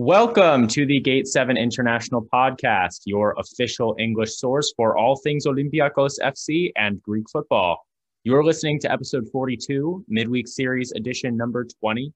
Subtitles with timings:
[0.00, 6.20] Welcome to the Gate 7 International Podcast, your official English source for all things Olympiacos
[6.22, 7.84] FC and Greek football.
[8.22, 12.12] You're listening to episode 42, midweek series edition number 20.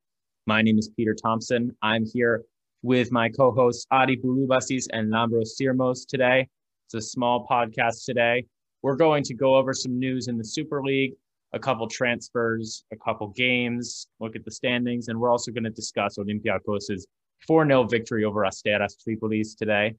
[0.47, 1.77] My name is Peter Thompson.
[1.83, 2.45] I'm here
[2.83, 6.47] with my co hosts Adi Bulubasis and Lambros Sirmos today.
[6.87, 8.45] It's a small podcast today.
[8.83, 11.15] We're going to go over some news in the Super League,
[11.53, 15.71] a couple transfers, a couple games, look at the standings, and we're also going to
[15.71, 17.07] discuss Olympiacos'
[17.47, 19.95] 4 0 victory over Asteras Tripolis today.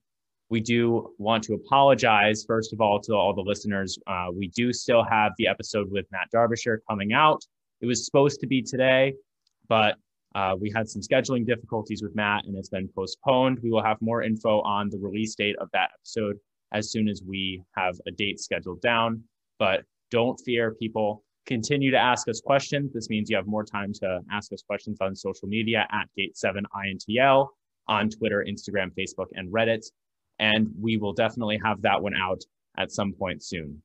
[0.50, 3.98] We do want to apologize, first of all, to all the listeners.
[4.06, 7.42] Uh, we do still have the episode with Matt Derbyshire coming out.
[7.82, 9.16] It was supposed to be today,
[9.68, 9.96] but
[10.36, 13.60] uh, we had some scheduling difficulties with Matt and it's been postponed.
[13.62, 16.38] We will have more info on the release date of that episode
[16.74, 19.24] as soon as we have a date scheduled down.
[19.60, 22.94] But don't fear, people continue to ask us questions.
[22.94, 27.48] This means you have more time to ask us questions on social media at Gate7INTL
[27.88, 29.86] on Twitter, Instagram, Facebook, and Reddit.
[30.40, 32.42] And we will definitely have that one out
[32.78, 33.82] at some point soon.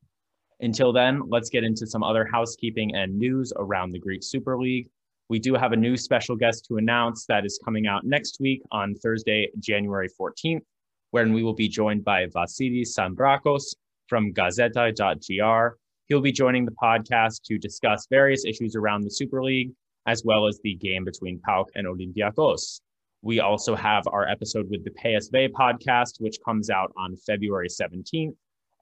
[0.61, 4.89] Until then, let's get into some other housekeeping and news around the Greek Super League.
[5.29, 8.63] We do have a new special guest to announce that is coming out next week
[8.73, 10.63] on Thursday, January 14th,
[11.11, 13.75] when we will be joined by Vasilis Sambrakos
[14.09, 15.77] from Gazeta.gr
[16.09, 19.73] He'll be joining the podcast to discuss various issues around the Super League,
[20.07, 22.81] as well as the game between PAOK and Olympiacos.
[23.21, 28.35] We also have our episode with the PSV podcast, which comes out on February 17th,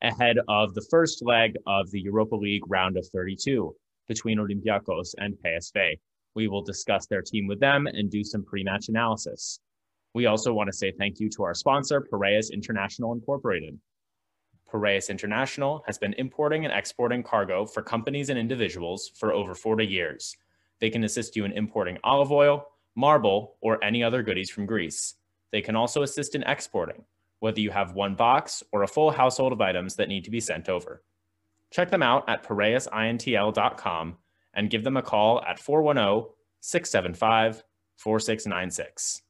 [0.02, 3.74] ahead of the first leg of the Europa League round of 32
[4.06, 5.98] between Olympiacos and PSV.
[6.36, 9.58] We will discuss their team with them and do some pre match analysis.
[10.14, 13.76] We also want to say thank you to our sponsor, Piraeus International Incorporated.
[14.70, 19.86] Piraeus International has been importing and exporting cargo for companies and individuals for over 40
[19.86, 20.36] years.
[20.80, 25.14] They can assist you in importing olive oil, marble, or any other goodies from Greece.
[25.52, 27.04] They can also assist in exporting,
[27.40, 30.40] whether you have one box or a full household of items that need to be
[30.40, 31.02] sent over.
[31.70, 34.16] Check them out at piraeusintl.com
[34.54, 36.30] and give them a call at 410
[36.60, 37.62] 675
[37.96, 39.22] 4696.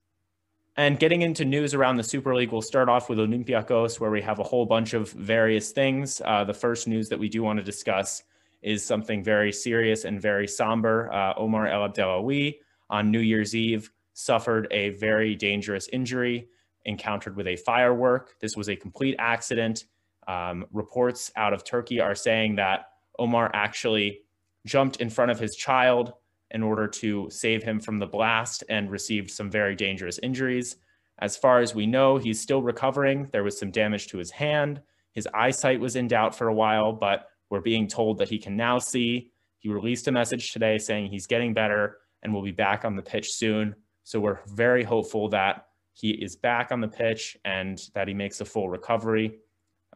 [0.78, 4.20] And getting into news around the Super League, we'll start off with Olympiacos, where we
[4.20, 6.20] have a whole bunch of various things.
[6.22, 8.22] Uh, the first news that we do want to discuss
[8.60, 11.10] is something very serious and very somber.
[11.10, 12.56] Uh, Omar El Abdellaoui
[12.91, 16.48] on New Year's Eve suffered a very dangerous injury
[16.84, 18.38] encountered with a firework.
[18.41, 19.84] This was a complete accident.
[20.28, 22.88] Um, reports out of Turkey are saying that
[23.19, 24.20] Omar actually
[24.66, 26.12] jumped in front of his child
[26.51, 30.77] in order to save him from the blast and received some very dangerous injuries.
[31.19, 33.29] As far as we know, he's still recovering.
[33.33, 34.81] There was some damage to his hand.
[35.12, 38.57] His eyesight was in doubt for a while, but we're being told that he can
[38.57, 39.31] now see.
[39.59, 43.03] He released a message today saying he's getting better and will be back on the
[43.03, 43.75] pitch soon.
[44.05, 48.41] So we're very hopeful that he is back on the pitch and that he makes
[48.41, 49.39] a full recovery.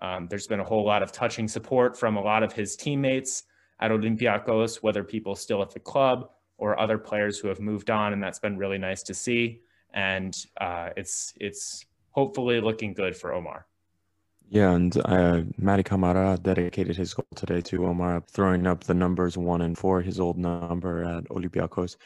[0.01, 3.43] Um, there's been a whole lot of touching support from a lot of his teammates
[3.81, 8.13] at Olympiacos, whether people still at the club or other players who have moved on,
[8.13, 9.63] and that's been really nice to see.
[9.93, 13.67] And uh, it's it's hopefully looking good for Omar.
[14.49, 19.39] Yeah, and uh, Mady Camara dedicated his goal today to Omar, throwing up the numbers
[19.39, 21.97] one and four, his old number at Olympiacos.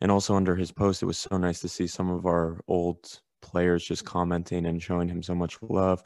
[0.00, 3.20] And also under his post, it was so nice to see some of our old
[3.40, 6.02] players just commenting and showing him so much love.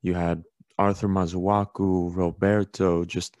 [0.00, 0.42] You had
[0.78, 3.36] Arthur Masuaku, Roberto, just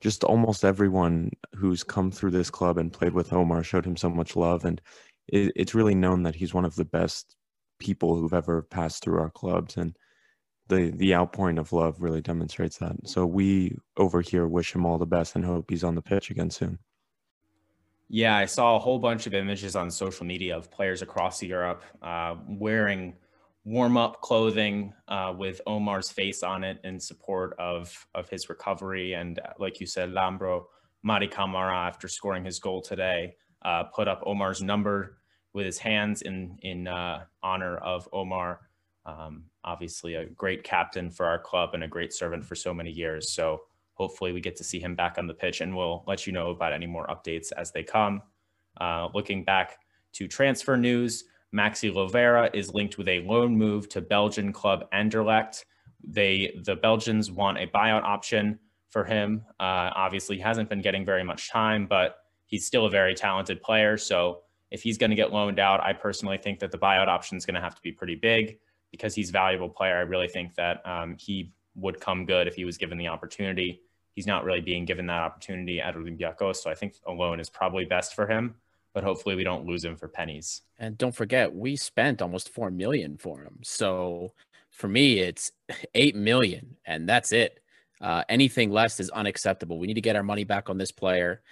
[0.00, 4.08] just almost everyone who's come through this club and played with Omar showed him so
[4.08, 4.80] much love, and
[5.28, 7.36] it, it's really known that he's one of the best
[7.78, 9.96] people who've ever passed through our clubs, and
[10.68, 12.96] the the outpouring of love really demonstrates that.
[13.06, 16.30] So we over here wish him all the best and hope he's on the pitch
[16.30, 16.78] again soon.
[18.10, 21.82] Yeah, I saw a whole bunch of images on social media of players across Europe
[22.00, 23.14] uh, wearing
[23.68, 29.12] warm up clothing uh, with Omar's face on it in support of of his recovery.
[29.12, 30.64] And uh, like you said, Lambro
[31.06, 35.18] Mady Camara, after scoring his goal today, uh, put up Omar's number
[35.52, 38.60] with his hands in in uh, honor of Omar.
[39.04, 42.90] Um, obviously, a great captain for our club and a great servant for so many
[42.90, 43.32] years.
[43.32, 43.60] So
[43.92, 46.50] hopefully, we get to see him back on the pitch, and we'll let you know
[46.50, 48.22] about any more updates as they come.
[48.80, 49.78] Uh, looking back
[50.14, 51.24] to transfer news.
[51.54, 55.64] Maxi Lovera is linked with a loan move to Belgian club Anderlecht.
[56.06, 58.58] They the Belgians want a buyout option
[58.90, 59.44] for him.
[59.58, 62.16] Uh, obviously, he hasn't been getting very much time, but
[62.46, 63.96] he's still a very talented player.
[63.96, 64.40] So
[64.70, 67.46] if he's going to get loaned out, I personally think that the buyout option is
[67.46, 68.58] going to have to be pretty big
[68.90, 69.96] because he's a valuable player.
[69.96, 73.82] I really think that um, he would come good if he was given the opportunity.
[74.14, 77.48] He's not really being given that opportunity at Olympiacos, so I think a loan is
[77.48, 78.56] probably best for him.
[78.94, 80.62] But hopefully we don't lose him for pennies.
[80.78, 83.58] And don't forget, we spent almost four million for him.
[83.62, 84.32] So
[84.70, 85.52] for me, it's
[85.94, 87.60] eight million, and that's it.
[88.00, 89.78] Uh, anything less is unacceptable.
[89.78, 91.42] We need to get our money back on this player.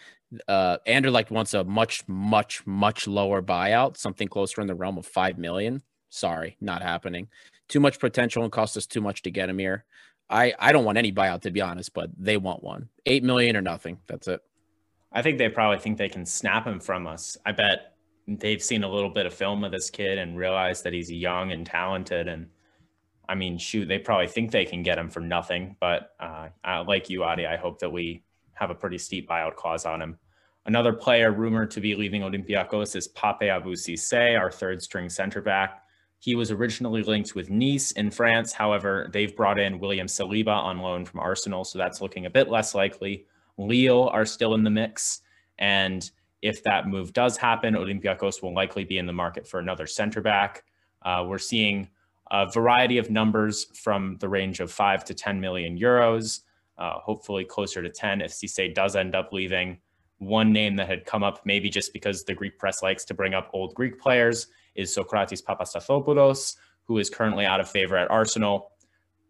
[0.48, 5.06] Uh, Anderlecht wants a much, much, much lower buyout, something closer in the realm of
[5.06, 5.82] five million.
[6.08, 7.28] Sorry, not happening.
[7.68, 9.84] Too much potential and cost us too much to get him here.
[10.30, 12.88] I I don't want any buyout to be honest, but they want one.
[13.06, 13.98] Eight million or nothing.
[14.06, 14.40] That's it.
[15.16, 17.38] I think they probably think they can snap him from us.
[17.46, 17.94] I bet
[18.28, 21.52] they've seen a little bit of film of this kid and realized that he's young
[21.52, 22.28] and talented.
[22.28, 22.48] And
[23.26, 25.74] I mean, shoot, they probably think they can get him for nothing.
[25.80, 26.48] But uh,
[26.86, 30.18] like you, Adi, I hope that we have a pretty steep buyout clause on him.
[30.66, 35.40] Another player rumored to be leaving Olympiacos is Pape Abou Cisse, our third string center
[35.40, 35.82] back.
[36.18, 38.52] He was originally linked with Nice in France.
[38.52, 42.50] However, they've brought in William Saliba on loan from Arsenal, so that's looking a bit
[42.50, 43.24] less likely.
[43.58, 45.20] Lille are still in the mix.
[45.58, 46.08] And
[46.42, 50.20] if that move does happen, Olympiacos will likely be in the market for another center
[50.20, 50.64] back.
[51.02, 51.88] Uh, we're seeing
[52.30, 56.40] a variety of numbers from the range of five to 10 million euros,
[56.78, 59.78] uh, hopefully closer to 10 if Cisse does end up leaving.
[60.18, 63.34] One name that had come up, maybe just because the Greek press likes to bring
[63.34, 68.72] up old Greek players, is Sokratis Papastathopoulos, who is currently out of favor at Arsenal.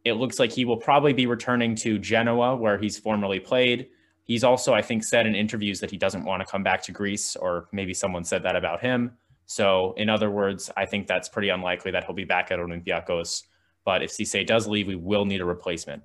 [0.04, 3.88] It looks like he will probably be returning to Genoa, where he's formerly played.
[4.26, 6.92] He's also, I think, said in interviews that he doesn't want to come back to
[6.92, 9.12] Greece, or maybe someone said that about him.
[9.46, 13.42] So, in other words, I think that's pretty unlikely that he'll be back at Olympiacos.
[13.84, 16.02] But if Cisse does leave, we will need a replacement.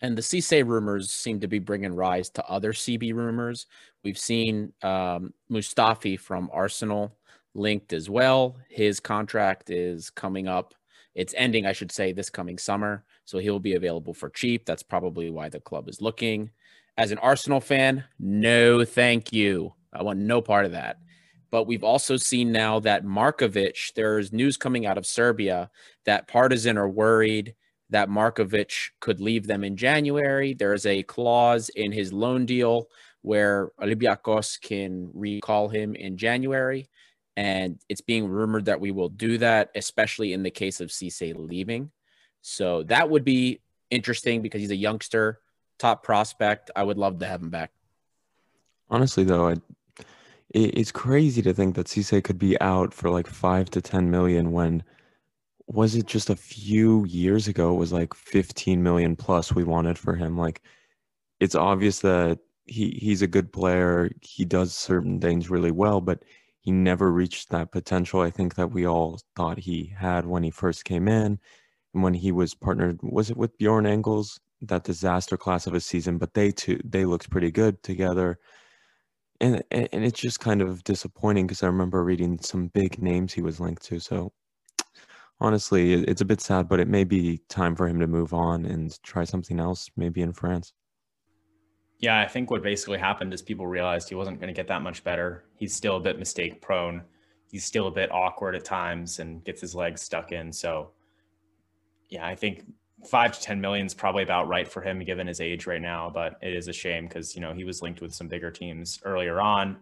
[0.00, 3.66] And the Cisse rumors seem to be bringing rise to other CB rumors.
[4.02, 7.16] We've seen um, Mustafi from Arsenal
[7.54, 8.56] linked as well.
[8.68, 10.74] His contract is coming up.
[11.14, 13.04] It's ending, I should say, this coming summer.
[13.26, 14.64] So he'll be available for cheap.
[14.64, 16.50] That's probably why the club is looking.
[16.96, 19.72] As an Arsenal fan, no thank you.
[19.92, 20.98] I want no part of that.
[21.50, 25.70] But we've also seen now that Markovic, there's news coming out of Serbia
[26.06, 27.54] that Partizan are worried
[27.90, 30.54] that Markovic could leave them in January.
[30.54, 32.88] There is a clause in his loan deal
[33.20, 36.88] where Olympiacos can recall him in January.
[37.36, 41.34] And it's being rumored that we will do that, especially in the case of Cisse
[41.36, 41.90] leaving.
[42.40, 43.60] So that would be
[43.90, 45.41] interesting because he's a youngster,
[45.82, 46.70] top prospect.
[46.74, 47.72] I would love to have him back.
[48.88, 49.52] Honestly, though, I,
[50.54, 54.10] it, it's crazy to think that Cisse could be out for like five to 10
[54.10, 54.82] million when–
[55.66, 59.98] was it just a few years ago it was like 15 million plus we wanted
[59.98, 60.60] for him like
[61.40, 66.24] it's obvious that he he's a good player he does certain things really well but
[66.60, 70.50] he never reached that potential i think that we all thought he had when he
[70.50, 71.38] first came in
[71.94, 75.80] and when he was partnered was it with bjorn engels that disaster class of a
[75.80, 78.38] season but they too they looked pretty good together
[79.40, 83.42] and and it's just kind of disappointing because i remember reading some big names he
[83.42, 84.32] was linked to so
[85.42, 88.64] honestly, it's a bit sad, but it may be time for him to move on
[88.64, 90.72] and try something else, maybe in France.
[91.98, 94.82] Yeah, I think what basically happened is people realized he wasn't going to get that
[94.82, 95.44] much better.
[95.56, 97.02] He's still a bit mistake prone.
[97.50, 100.52] He's still a bit awkward at times and gets his legs stuck in.
[100.52, 100.92] So,
[102.08, 102.64] yeah, I think
[103.06, 106.10] five to 10 million is probably about right for him given his age right now.
[106.12, 109.00] But it is a shame because, you know, he was linked with some bigger teams
[109.04, 109.76] earlier on.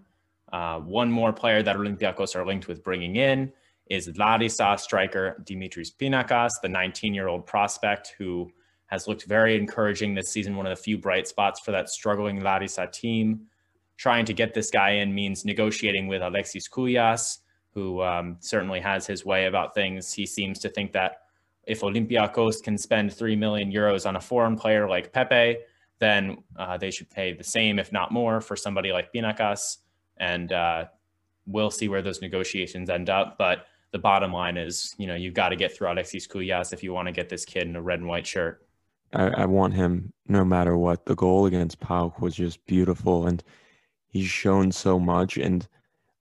[0.52, 3.52] Uh, one more player that Olympiacos are linked with bringing in
[3.88, 8.50] is Larissa striker Dimitris Pinakas, the 19 year old prospect who
[8.86, 12.42] has looked very encouraging this season, one of the few bright spots for that struggling
[12.42, 13.42] Larissa team.
[13.96, 17.38] Trying to get this guy in means negotiating with Alexis Kougias,
[17.74, 20.12] who um, certainly has his way about things.
[20.12, 21.18] He seems to think that
[21.70, 25.58] if Olympiacos can spend 3 million euros on a foreign player like Pepe,
[26.00, 29.76] then uh, they should pay the same, if not more, for somebody like Pinakas.
[30.16, 30.86] And uh,
[31.46, 33.38] we'll see where those negotiations end up.
[33.38, 36.82] But the bottom line is, you know, you've got to get through Alexis Kougias if
[36.82, 38.66] you want to get this kid in a red and white shirt.
[39.12, 41.06] I, I want him no matter what.
[41.06, 43.44] The goal against PAOK was just beautiful, and
[44.08, 45.36] he's shown so much.
[45.36, 45.68] And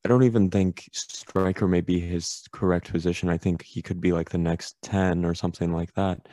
[0.05, 3.29] I don't even think striker may be his correct position.
[3.29, 6.27] I think he could be like the next 10 or something like that.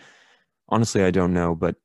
[0.68, 1.76] Honestly, I don't know, but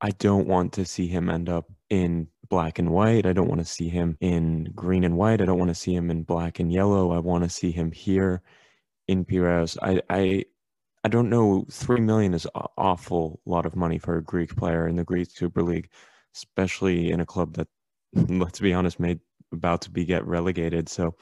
[0.00, 3.26] I don't want to see him end up in black and white.
[3.26, 5.40] I don't want to see him in green and white.
[5.40, 7.12] I don't want to see him in black and yellow.
[7.12, 8.42] I want to see him here
[9.08, 9.76] in Piraeus.
[9.82, 10.44] I, I
[11.04, 11.64] I don't know.
[11.70, 15.30] Three million is an awful lot of money for a Greek player in the Greek
[15.30, 15.88] Super League,
[16.34, 17.68] especially in a club that,
[18.12, 19.20] let's be honest, made
[19.52, 20.88] about to be get relegated.
[20.88, 21.14] So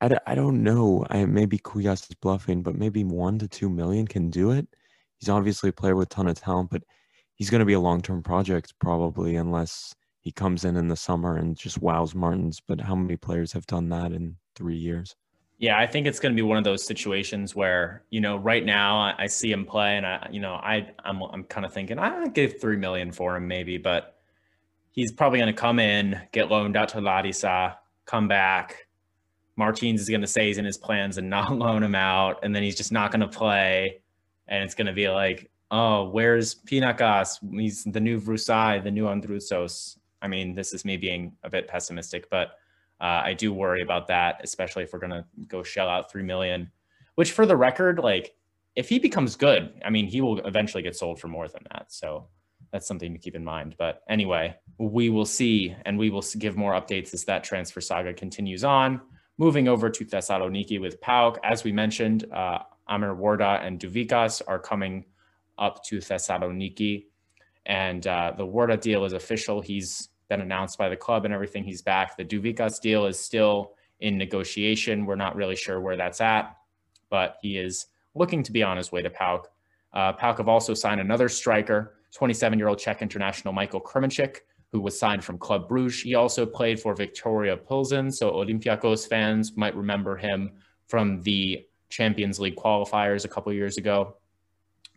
[0.00, 1.06] I, I don't know.
[1.10, 4.66] I maybe Kougias is bluffing, but maybe one to two million can do it.
[5.18, 6.82] He's obviously a player with a ton of talent, but
[7.34, 10.96] he's going to be a long term project probably unless he comes in in the
[10.96, 12.60] summer and just wows Martins.
[12.60, 15.16] But how many players have done that in three years?
[15.60, 18.64] Yeah, I think it's going to be one of those situations where you know, right
[18.64, 21.72] now I, I see him play, and I, you know, I I'm I'm kind of
[21.72, 24.17] thinking I give three million for him maybe, but
[24.98, 28.88] he's probably going to come in, get loaned out to Larissa, come back.
[29.54, 32.54] Martins is going to say he's in his plans and not loan him out, and
[32.54, 34.00] then he's just not going to play,
[34.48, 37.38] and it's going to be like, oh, where's Pinakas?
[37.52, 39.98] He's the new Vrusai, the new Androutsos.
[40.20, 42.48] I mean, this is me being a bit pessimistic, but
[43.00, 46.24] uh, I do worry about that, especially if we're going to go shell out three
[46.24, 46.72] million.
[47.14, 48.34] Which, for the record, like
[48.74, 51.92] if he becomes good, I mean, he will eventually get sold for more than that.
[51.92, 52.26] So
[52.72, 53.74] that's something to keep in mind.
[53.78, 58.12] But anyway, we will see, and we will give more updates as that transfer saga
[58.12, 59.00] continues on.
[59.38, 62.58] Moving over to Thessaloniki with PAOK, as we mentioned, uh,
[62.88, 65.04] Amir Warda and Douvikas are coming
[65.58, 67.06] up to Thessaloniki,
[67.66, 69.60] and uh, the Warda deal is official.
[69.60, 71.64] He's been announced by the club and everything.
[71.64, 72.16] He's back.
[72.16, 75.06] The Douvikas deal is still in negotiation.
[75.06, 76.56] We're not really sure where that's at,
[77.10, 79.44] but he is looking to be on his way to PAOK.
[79.92, 84.38] Uh, have also signed another striker, 27-year-old Czech international Michael Krmenčík,
[84.72, 86.02] who was signed from Club Bruges.
[86.02, 90.50] He also played for Viktoria Pilsen, so Olympiacos fans might remember him
[90.86, 94.16] from the Champions League qualifiers a couple years ago.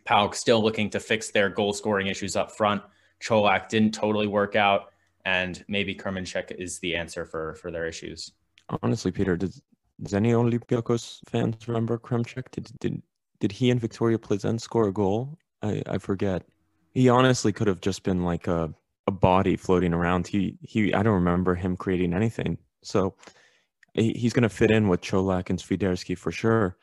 [0.04, 2.82] PAOK still looking to fix their goal scoring issues up front.
[3.20, 4.92] Čolak didn't totally work out
[5.24, 8.32] and maybe Krmenčík is the answer for for their issues.
[8.82, 9.62] Honestly, Peter, does
[10.02, 12.50] does any Olympiacos fans remember Krmenčík?
[12.50, 13.02] Did did
[13.40, 15.38] did he and Viktoria Plzeň score a goal?
[15.62, 16.44] I, I forget.
[16.92, 18.72] He honestly could have just been like a,
[19.06, 20.26] a body floating around.
[20.26, 22.58] He he I don't remember him creating anything.
[22.82, 23.14] So
[23.94, 26.76] he, he's going to fit in with Čolak and Swiderski for sure.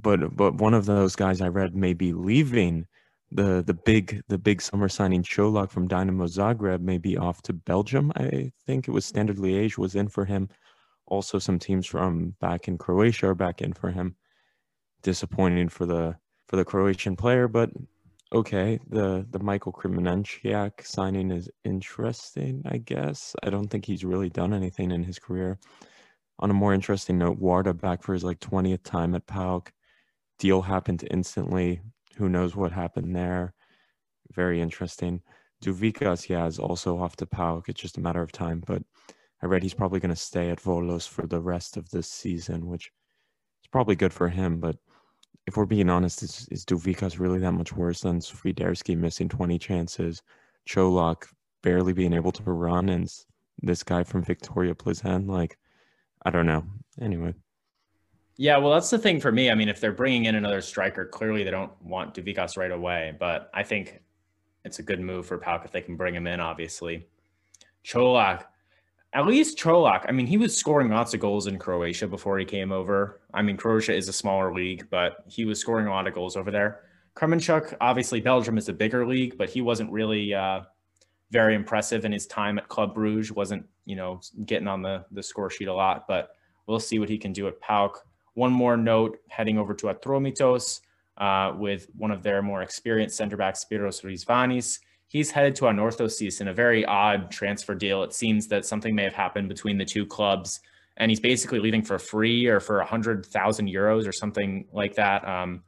[0.00, 2.86] But but one of those guys I read may be leaving
[3.32, 7.52] the the big the big summer signing Čolak from Dinamo Zagreb may be off to
[7.52, 8.12] Belgium.
[8.16, 10.48] I think it was Standard Liège was in for him.
[11.06, 14.16] Also, some teams from back in Croatia are back in for him.
[15.02, 17.70] Disappointing for the for the Croatian player, but
[18.32, 18.78] okay.
[18.88, 22.62] The the Michael Krmenčík signing is interesting.
[22.66, 25.58] I guess I don't think he's really done anything in his career.
[26.38, 29.68] On a more interesting note, Warda back for his like 20th time at PAOK.
[30.38, 31.80] Deal happened instantly
[32.16, 33.54] who knows what happened there?
[34.32, 35.22] Very interesting.
[35.62, 37.68] Douvikas, yeah, is also off to PAOK.
[37.68, 38.62] It's just a matter of time.
[38.66, 38.82] But
[39.42, 42.66] I read he's probably going to stay at Volos for the rest of this season,
[42.66, 42.90] which
[43.62, 44.58] is probably good for him.
[44.60, 44.76] But
[45.46, 50.22] if we're being honest, is, is really that much worse than Swiderski missing 20 chances,
[50.68, 51.28] Čolak
[51.62, 53.08] barely being able to run, and
[53.62, 55.28] this guy from Victoria Plzeň?
[55.28, 55.56] Like,
[56.24, 56.64] I don't know.
[57.00, 57.34] Anyway.
[58.36, 59.50] Yeah, well, that's the thing for me.
[59.50, 63.14] I mean, if they're bringing in another striker, clearly they don't want Douvikas right away.
[63.18, 64.02] But I think
[64.64, 66.40] it's a good move for PAOK if they can bring him in.
[66.40, 67.06] Obviously,
[67.84, 68.44] Čolak,
[69.12, 70.04] at least Čolak.
[70.08, 73.20] I mean, he was scoring lots of goals in Croatia before he came over.
[73.32, 76.36] I mean, Croatia is a smaller league, but he was scoring a lot of goals
[76.36, 76.80] over there.
[77.16, 80.60] Krmenčík, obviously, Belgium is a bigger league, but he wasn't really uh,
[81.30, 83.32] very impressive in his time at Club Bruges.
[83.32, 86.30] wasn't you know getting on the the score sheet a lot, but
[86.66, 87.92] we'll see what he can do at PAOK.
[88.34, 90.80] One more note heading over to Atromitos
[91.16, 94.78] uh, with one of their more experienced center backs, Spiros Risvanis.
[95.08, 98.02] He's headed to Anorthosis in a very odd transfer deal.
[98.02, 100.60] It seems that something may have happened between the two clubs,
[100.96, 105.26] and he's basically leaving for free or for 100,000 euros or something like that.
[105.26, 105.62] Um,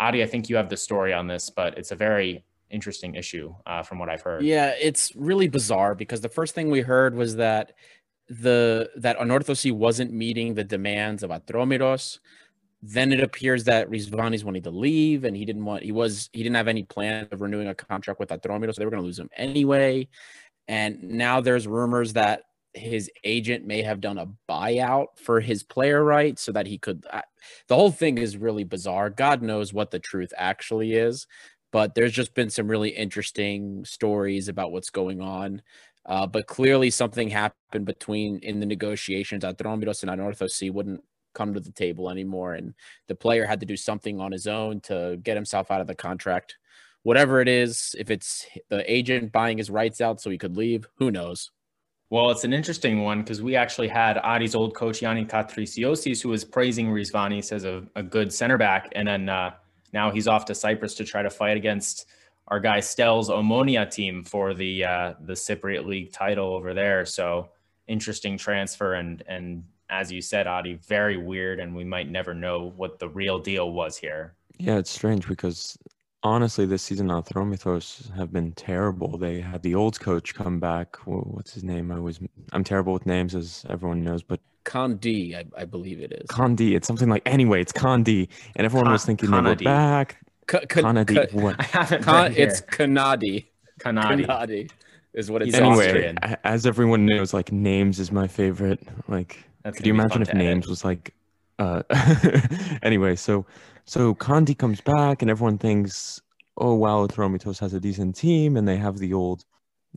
[0.00, 3.54] Adi, I think you have the story on this, but it's a very interesting issue
[3.66, 4.44] uh, from what I've heard.
[4.44, 7.72] Yeah, it's really bizarre because the first thing we heard was that
[8.28, 12.18] the that Anorthosis wasn't meeting the demands of Atromitos.
[12.80, 15.82] Then it appears that Risvanis wanted to leave, and he didn't want.
[15.82, 18.84] He was he didn't have any plan of renewing a contract with Atromitos, so they
[18.84, 20.08] were going to lose him anyway.
[20.68, 22.42] And now there's rumors that
[22.74, 27.04] his agent may have done a buyout for his player rights so that he could.
[27.10, 27.22] Uh,
[27.66, 29.10] the whole thing is really bizarre.
[29.10, 31.26] God knows what the truth actually is,
[31.72, 35.62] but there's just been some really interesting stories about what's going on.
[36.06, 39.44] Uh, but clearly something happened between in the negotiations.
[39.44, 41.02] Atromitos and Anorthosis wouldn't
[41.34, 42.74] come to the table anymore, and
[43.06, 45.94] the player had to do something on his own to get himself out of the
[45.94, 46.56] contract.
[47.02, 50.86] Whatever it is, if it's the agent buying his rights out so he could leave,
[50.96, 51.50] who knows?
[52.10, 56.30] Well, it's an interesting one because we actually had Adi's old coach Yanni Katrisiosis who
[56.30, 59.50] was praising Risvanis as a, a good center back, and then uh,
[59.92, 62.06] now he's off to Cyprus to try to fight against
[62.48, 67.04] our guy Stell's Omonia team for the uh, the Cypriot League title over there.
[67.04, 67.50] So
[67.86, 72.72] interesting transfer and and as you said, Adi, very weird, and we might never know
[72.76, 74.34] what the real deal was here.
[74.58, 75.78] Yeah, it's strange because
[76.22, 79.16] honestly, this season Atromitos have been terrible.
[79.18, 80.96] They had the old coach come back.
[81.06, 81.90] What's his name?
[81.92, 82.20] I was
[82.52, 86.26] I'm terrible with names, as everyone knows, but Condi, I, I believe it is.
[86.28, 86.74] Condi.
[86.76, 87.60] It's something like anyway.
[87.60, 90.16] It's Condi, and everyone Con- was thinking they were back.
[90.46, 91.30] Ka- ka- Conadi.
[91.30, 91.56] ka- what?
[91.58, 92.02] I haven't.
[92.02, 93.46] Con- read it's Canadi.
[93.80, 94.26] Canadi.
[94.26, 94.70] Canadi
[95.14, 96.18] is what it's He's Anyway, Austrian.
[96.44, 98.80] as everyone knows, like names is my favorite.
[99.08, 100.46] Like, That's could you imagine if to edit.
[100.46, 101.14] names was like,
[101.58, 101.82] uh,
[102.82, 103.46] anyway, so
[103.84, 106.20] so Condi comes back and everyone thinks,
[106.56, 109.44] oh wow, Atromitos has a decent team, and they have the old,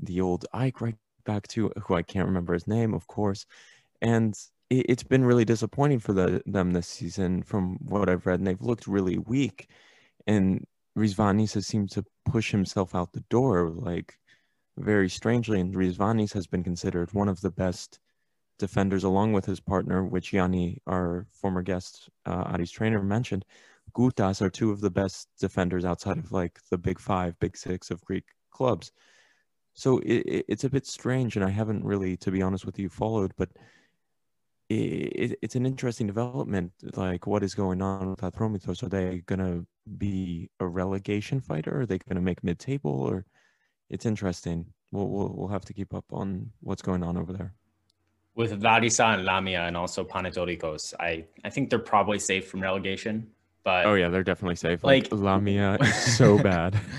[0.01, 3.45] the old AEK right back to who I can't remember his name, of course,
[4.01, 4.33] and
[4.69, 8.47] it, it's been really disappointing for the, them this season from what I've read, and
[8.47, 9.69] they've looked really weak,
[10.27, 10.65] and
[10.97, 14.17] Risvanis has seemed to push himself out the door like
[14.77, 17.99] very strangely, and Risvanis has been considered one of the best
[18.61, 23.43] defenders, along with his partner, which Yanni, our former guest, uh, Ari's trainer, mentioned.
[23.93, 27.91] Goutas are two of the best defenders outside of like the big five, big six
[27.91, 28.91] of Greek clubs.
[29.73, 32.79] So it, it, it's a bit strange, and I haven't really, to be honest with
[32.79, 33.49] you, followed, but
[34.69, 34.73] it,
[35.23, 36.71] it, it's an interesting development.
[36.95, 38.83] Like, what is going on with Atromitos?
[38.83, 39.65] Are they going to
[39.97, 41.81] be a relegation fighter?
[41.81, 42.91] Are they going to make mid table?
[42.91, 43.25] Or
[43.89, 44.67] it's interesting.
[44.91, 47.53] We'll, we'll, we'll have to keep up on what's going on over there.
[48.35, 53.27] With Larisa and Lamia and also Panathinaikos, I I think they're probably safe from relegation.
[53.63, 54.83] But Oh, yeah, they're definitely safe.
[54.83, 56.79] Like, Like- Lamia is so bad.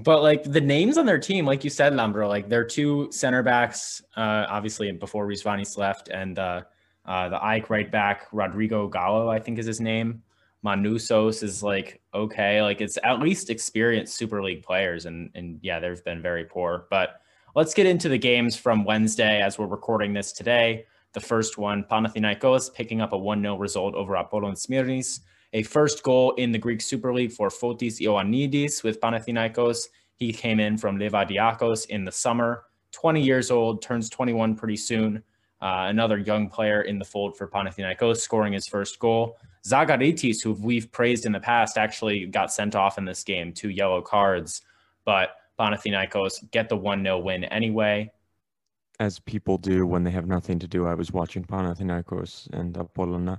[0.00, 3.42] But like the names on their team, like you said, Lambro, like their two center
[3.42, 6.62] backs, uh, obviously before Risvanis left, and uh,
[7.04, 10.22] uh, the AEK right back, Rodrigo Galo, I think is his name.
[10.64, 15.80] Manusos is like okay, like it's at least experienced Super League players, and and yeah,
[15.80, 16.86] they've been very poor.
[16.90, 17.20] But
[17.58, 20.86] let's get into the games from Wednesday as we're recording this today.
[21.12, 25.22] The first one, Panathinaikos picking up a 1-0 result over Apollon Smyrnis.
[25.54, 29.88] A first goal in the Greek Super League for Fotis Ioannidis with Panathinaikos.
[30.14, 32.62] He came in from Levadiakos in the summer.
[32.92, 35.16] 20 years old, turns 21 pretty soon.
[35.60, 39.36] Uh, another young player in the fold for Panathinaikos, scoring his first goal.
[39.66, 43.70] Zagaritis, who we've praised in the past, actually got sent off in this game, two
[43.70, 44.62] yellow cards.
[45.04, 48.10] But Panathinaikos get the 1 0 win anyway.
[49.00, 50.86] As people do when they have nothing to do.
[50.86, 53.38] I was watching Panathinaikos and Apollona.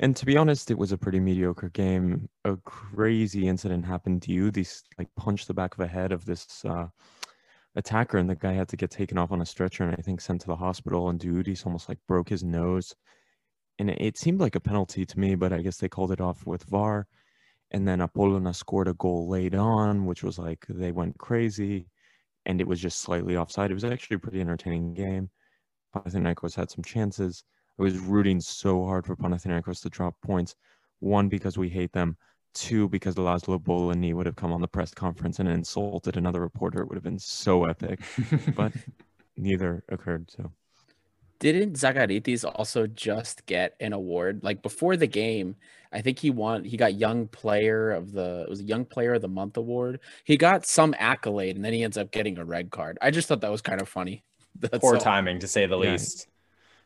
[0.00, 2.28] And to be honest, it was a pretty mediocre game.
[2.44, 4.50] A crazy incident happened to you.
[4.50, 6.86] These like punched the back of the head of this uh,
[7.74, 10.20] attacker, and the guy had to get taken off on a stretcher and I think
[10.20, 11.08] sent to the hospital.
[11.08, 12.94] And Duudis almost like broke his nose.
[13.80, 16.46] And it seemed like a penalty to me, but I guess they called it off
[16.46, 17.06] with VAR.
[17.70, 21.86] And then Apollona scored a goal late on, which was like they went crazy,
[22.46, 23.70] and it was just slightly offside.
[23.70, 25.30] It was actually a pretty entertaining game.
[25.94, 27.44] Panathinaikos had some chances.
[27.78, 30.54] I was rooting so hard for Panathinaikos to drop points.
[31.00, 32.16] One, because we hate them.
[32.54, 36.80] Two, because Laszlo Bölöni would have come on the press conference and insulted another reporter.
[36.80, 38.00] It would have been so epic,
[38.56, 38.72] but
[39.36, 40.30] neither occurred.
[40.30, 40.50] So
[41.40, 44.42] Didn't Zagaritis also just get an award?
[44.42, 45.56] Like before the game,
[45.92, 46.64] I think he won.
[46.64, 50.00] He got Young Player of the it was a Young Player of the Month award.
[50.24, 52.98] He got some accolade, and then he ends up getting a red card.
[53.00, 54.24] I just thought that was kind of funny.
[54.60, 55.00] That's Poor all.
[55.00, 55.92] timing, to say the Yeah.
[55.92, 56.26] least.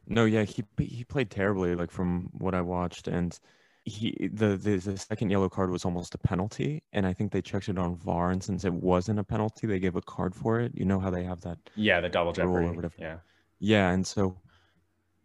[0.07, 3.39] no, yeah, he he played terribly, like from what I watched, and
[3.85, 7.43] he the, the the second yellow card was almost a penalty, and I think they
[7.43, 10.61] checked it on VAR, and since it wasn't a penalty, they gave a card for
[10.61, 10.73] it.
[10.77, 12.77] You know how they have that Yeah, the double Rule or jeopardy.
[12.77, 12.95] whatever.
[12.99, 13.19] Yeah.
[13.65, 14.37] Yeah, and so,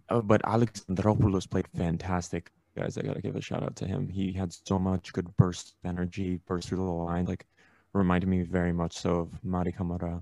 [0.10, 2.96] uh, but Alexandropoulos played fantastic, guys.
[2.98, 4.08] I gotta give a shout out to him.
[4.08, 7.48] He had so much good burst of energy, burst through the line, like
[7.94, 10.22] reminded me very much so of Mady Camara.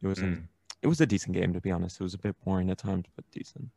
[0.00, 0.44] It was a, Mm.
[0.82, 2.00] it was a decent game to be honest.
[2.00, 3.68] It was a bit boring at times, but decent.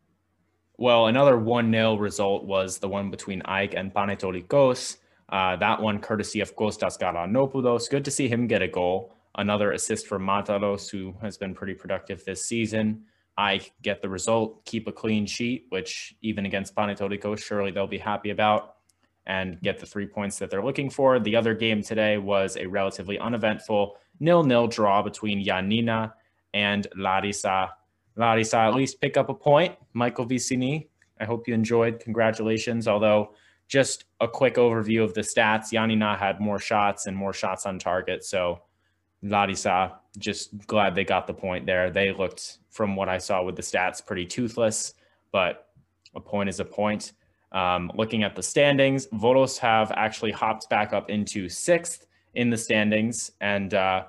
[0.78, 4.98] Well, another 1 0 result was the one between AEK and Panetolikos.
[5.30, 7.90] Uh, that one courtesy of Kostas Galanopoulos.
[7.90, 9.16] Good to see him get a goal.
[9.36, 13.06] Another assist for Mantalos, who has been pretty productive this season.
[13.38, 17.98] AEK get the result, keep a clean sheet, which even against Panetolikos, surely they'll be
[17.98, 18.76] happy about,
[19.26, 21.20] and get the three points that they're looking for.
[21.20, 26.14] The other game today was a relatively uneventful nil-nil draw between Giannina
[26.54, 27.70] and Larisa.
[28.18, 29.76] Larisa at least pick up a point.
[29.94, 30.88] Michael Vicini,
[31.20, 32.00] I hope you enjoyed.
[32.00, 32.88] Congratulations.
[32.88, 33.34] Although,
[33.68, 37.80] just a quick overview of the stats Giannina had more shots and more shots on
[37.80, 38.26] target.
[38.26, 38.64] So,
[39.24, 41.90] Larisa, just glad they got the point there.
[41.90, 44.94] They looked, from what I saw with the stats, pretty toothless,
[45.32, 45.70] but
[46.16, 47.14] a point is a point.
[47.52, 52.58] Um, looking at the standings, Volos have actually hopped back up into sixth in the
[52.58, 54.06] standings, and uh,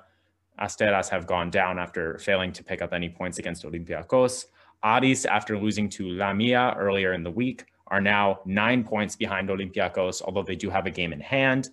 [0.59, 4.45] Asteras have gone down after failing to pick up any points against Olympiacos.
[4.83, 10.21] Aris, after losing to Lamia earlier in the week, are now nine points behind Olympiacos,
[10.21, 11.69] although they do have a game in hand.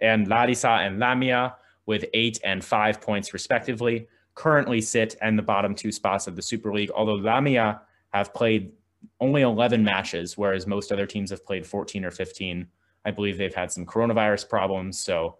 [0.00, 5.74] And Larisa and Lamia with eight and five points respectively, currently sit in the bottom
[5.74, 8.72] two spots of the Super League, although Lamia have played
[9.20, 12.66] only 11 matches, whereas most other teams have played 14 or 15.
[13.04, 15.38] I believe they've had some coronavirus problems, so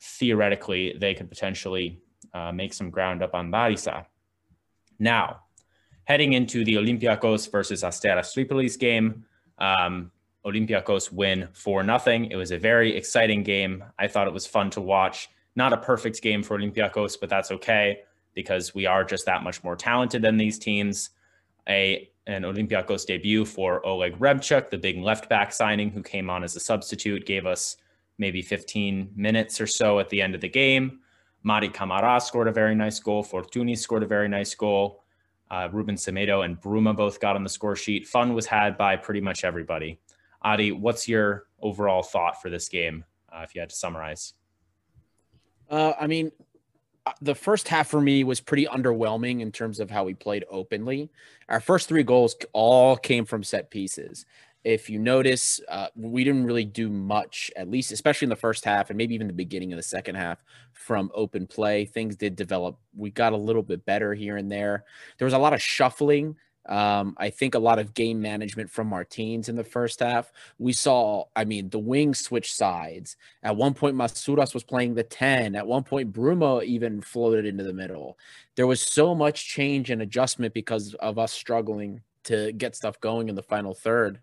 [0.00, 2.00] theoretically they could potentially
[2.32, 4.06] uh, make some ground up on Larissa.
[4.98, 5.40] Now,
[6.04, 9.24] heading into the Olympiacos versus Asteras Tripolis game,
[9.58, 10.10] um,
[10.44, 12.26] Olympiacos win 4 nothing.
[12.30, 13.82] It was a very exciting game.
[13.98, 15.28] I thought it was fun to watch.
[15.56, 18.00] Not a perfect game for Olympiacos, but that's okay
[18.34, 21.10] because we are just that much more talented than these teams.
[21.68, 26.42] A an Olympiacos debut for Oleg Reabciuk, the big left back signing who came on
[26.42, 27.76] as a substitute, gave us
[28.16, 31.00] maybe 15 minutes or so at the end of the game.
[31.44, 33.22] Mady Camara scored a very nice goal.
[33.22, 35.02] Fortounis scored a very nice goal.
[35.50, 38.06] Uh, Ruben Semedo and Bruma both got on the score sheet.
[38.06, 40.00] Fun was had by pretty much everybody.
[40.40, 44.32] Adi, what's your overall thought for this game, uh, if you had to summarize?
[45.70, 46.30] Uh, I mean,
[47.06, 50.44] uh, the first half for me was pretty underwhelming in terms of how we played
[50.50, 51.10] openly.
[51.48, 54.24] Our first three goals all came from set pieces.
[54.64, 58.64] If you notice, uh, we didn't really do much, at least, especially in the first
[58.64, 61.84] half and maybe even the beginning of the second half from open play.
[61.84, 62.78] Things did develop.
[62.96, 64.84] We got a little bit better here and there.
[65.18, 68.88] There was a lot of shuffling um, I think a lot of game management from
[68.88, 70.32] Martins in the first half.
[70.58, 73.16] We saw, I mean, the wings switch sides.
[73.42, 75.54] At one point, Masouras was playing the 10.
[75.56, 78.18] At one point, Bruma even floated into the middle.
[78.56, 83.28] There was so much change and adjustment because of us struggling to get stuff going
[83.28, 84.20] in the final third.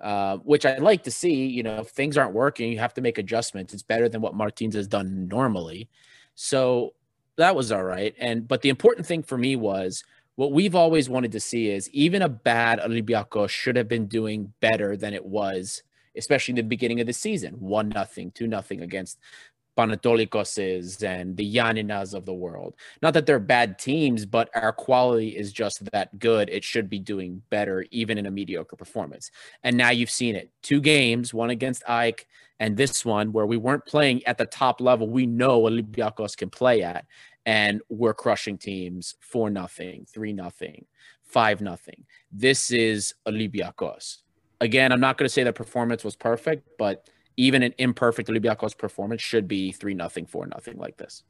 [0.00, 1.46] Uh, which I'd like to see.
[1.46, 3.72] You know, if things aren't working, you have to make adjustments.
[3.72, 5.88] It's better than what Martins has done normally.
[6.34, 6.94] So
[7.36, 8.14] that was all right.
[8.18, 10.04] And but the important thing for me was
[10.36, 14.52] what we've always wanted to see is even a bad Olympiacos should have been doing
[14.60, 15.82] better than it was,
[16.16, 17.54] especially in the beginning of the season.
[17.54, 19.18] One nothing, two nothing against
[19.76, 22.74] Panetolikoses and the Gianninas of the world.
[23.02, 26.48] Not that they're bad teams, but our quality is just that good.
[26.48, 29.30] It should be doing better, even in a mediocre performance.
[29.62, 30.50] And now you've seen it.
[30.62, 32.26] Two games, one against AEK
[32.60, 36.50] and this one where we weren't playing at the top level we know Olympiacos can
[36.50, 37.04] play at
[37.46, 40.86] and we're crushing teams four nothing, three nothing,
[41.22, 42.04] five nothing.
[42.32, 44.18] This is Olympiacos.
[44.60, 48.76] Again, I'm not going to say that performance was perfect, but even an imperfect Olympiacos
[48.76, 51.24] performance should be three nothing, four nothing like this.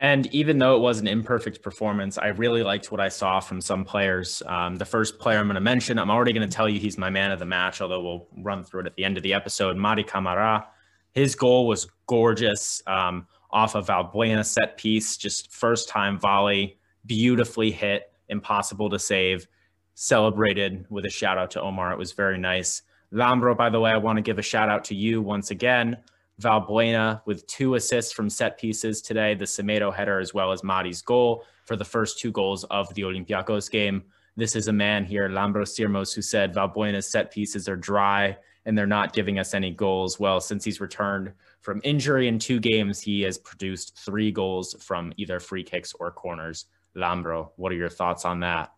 [0.00, 3.60] And even though it was an imperfect performance, I really liked what I saw from
[3.60, 4.42] some players.
[4.46, 6.98] Um, the first player I'm going to mention, I'm already going to tell you he's
[6.98, 9.32] my man of the match, although we'll run through it at the end of the
[9.32, 9.76] episode.
[9.76, 10.66] Mady Camara,
[11.12, 12.82] his goal was gorgeous.
[12.88, 19.46] Um, off of Valbuena set piece, just first time volley, beautifully hit, impossible to save.
[19.94, 21.92] Celebrated with a shout out to Omar.
[21.92, 22.82] It was very nice.
[23.12, 25.98] Lambro, by the way, I want to give a shout out to you once again.
[26.40, 31.02] Valbuena with two assists from set pieces today, the Semedo header as well as Mady's
[31.02, 34.02] goal for the first two goals of the Olympiacos game.
[34.34, 38.76] This is a man here, Lambro Sirmos, who said Valbuena's set pieces are dry and
[38.76, 40.20] they're not giving us any goals.
[40.20, 45.12] Well, since he's returned from injury in two games, he has produced three goals from
[45.16, 46.66] either free kicks or corners.
[46.96, 48.72] Lambro, what are your thoughts on that?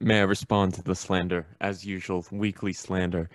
[0.00, 3.30] May I respond to the slander, as usual, weekly slander?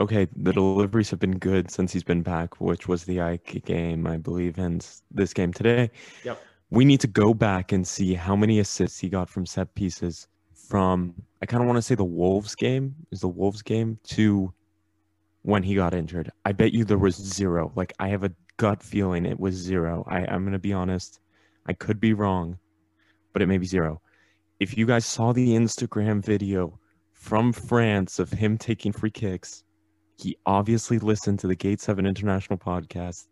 [0.00, 4.06] Okay, the deliveries have been good since he's been back, which was the AEK game,
[4.06, 5.90] I believe, and this game today.
[6.24, 6.42] Yep.
[6.70, 10.26] We need to go back and see how many assists he got from set pieces
[10.54, 14.52] from, I kind of want to say the Wolves game, is the Wolves game, to
[15.46, 16.28] when he got injured.
[16.44, 17.70] I bet you there was zero.
[17.76, 20.04] Like I have a gut feeling it was zero.
[20.08, 21.20] I, I'm gonna be honest.
[21.66, 22.58] I could be wrong,
[23.32, 24.02] but it may be zero.
[24.58, 26.80] If you guys saw the Instagram video
[27.12, 29.62] from France of him taking free kicks,
[30.18, 33.28] he obviously listened to the Gate 7 International podcast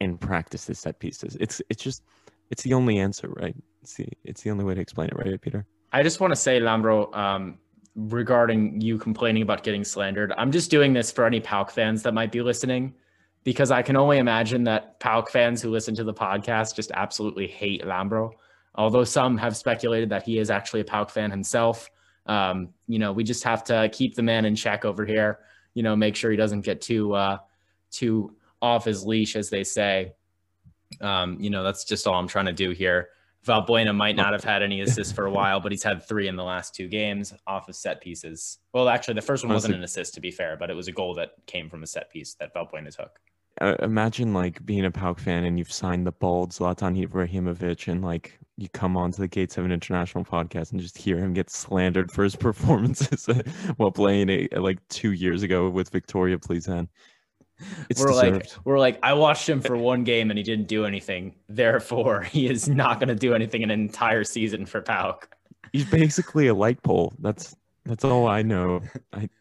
[0.00, 1.36] and practiced his set pieces.
[1.40, 2.04] It's it's just
[2.52, 3.56] it's the only answer, right?
[3.82, 5.66] It's the it's the only way to explain it, right, Peter?
[5.92, 7.58] I just want to say, Lambro, um,
[7.98, 10.32] regarding you complaining about getting slandered.
[10.38, 12.94] I'm just doing this for any PAOK fans that might be listening
[13.42, 17.48] because I can only imagine that PAOK fans who listen to the podcast just absolutely
[17.48, 18.30] hate Lambro.
[18.76, 21.90] Although some have speculated that he is actually a PAOK fan himself.
[22.26, 25.40] Um, you know, we just have to keep the man in check over here.
[25.74, 27.38] You know, make sure he doesn't get too uh,
[27.90, 30.12] too off his leash, as they say.
[31.00, 33.08] Um, you know, that's just all I'm trying to do here.
[33.46, 36.36] Valbuena might not have had any assists for a while, but he's had three in
[36.36, 38.58] the last two games off of set pieces.
[38.72, 40.92] Well, actually, the first one wasn't an assist to be fair, but it was a
[40.92, 43.20] goal that came from a set piece that Valbuena took.
[43.60, 48.04] Uh, imagine like being a PAOK fan and you've signed the bold Zlatan Ibrahimovic and
[48.04, 52.12] like you come onto the Gate 7 International podcast and just hear him get slandered
[52.12, 53.28] for his performances
[53.76, 56.88] while playing it like two years ago with Victoria Plzen.
[57.90, 60.84] It's we're like we're like I watched him for one game and he didn't do
[60.84, 61.34] anything.
[61.48, 65.24] Therefore, he is not going to do anything in an entire season for PAOK.
[65.72, 67.12] He's basically a light pole.
[67.18, 68.82] That's that's all I know.
[69.12, 69.28] I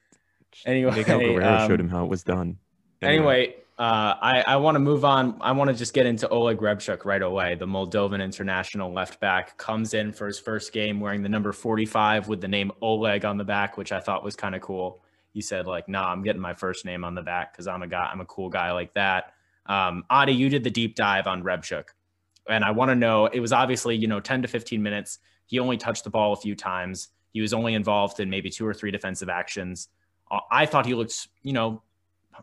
[0.66, 2.58] Anyway, Miguel Guerrero um, showed him how it was done.
[3.04, 5.38] Anyway, uh, I, I want to move on.
[5.40, 7.54] I want to just get into Oleg Reabciuk right away.
[7.54, 12.28] The Moldovan international left back comes in for his first game wearing the number 45
[12.28, 15.04] with the name Oleg on the back, which I thought was kind of cool.
[15.38, 17.88] He said, like, nah, I'm getting my first name on the back because I'm a
[17.88, 19.34] guy, I'm a cool guy like that.
[19.68, 21.90] Um, Adi, you did the deep dive on Reabciuk.
[22.50, 25.20] And I want to know, it was obviously, you know, 10 to 15 minutes.
[25.46, 27.10] He only touched the ball a few times.
[27.34, 29.90] He was only involved in maybe two or three defensive actions.
[30.32, 31.84] Uh, I thought he looked, you know,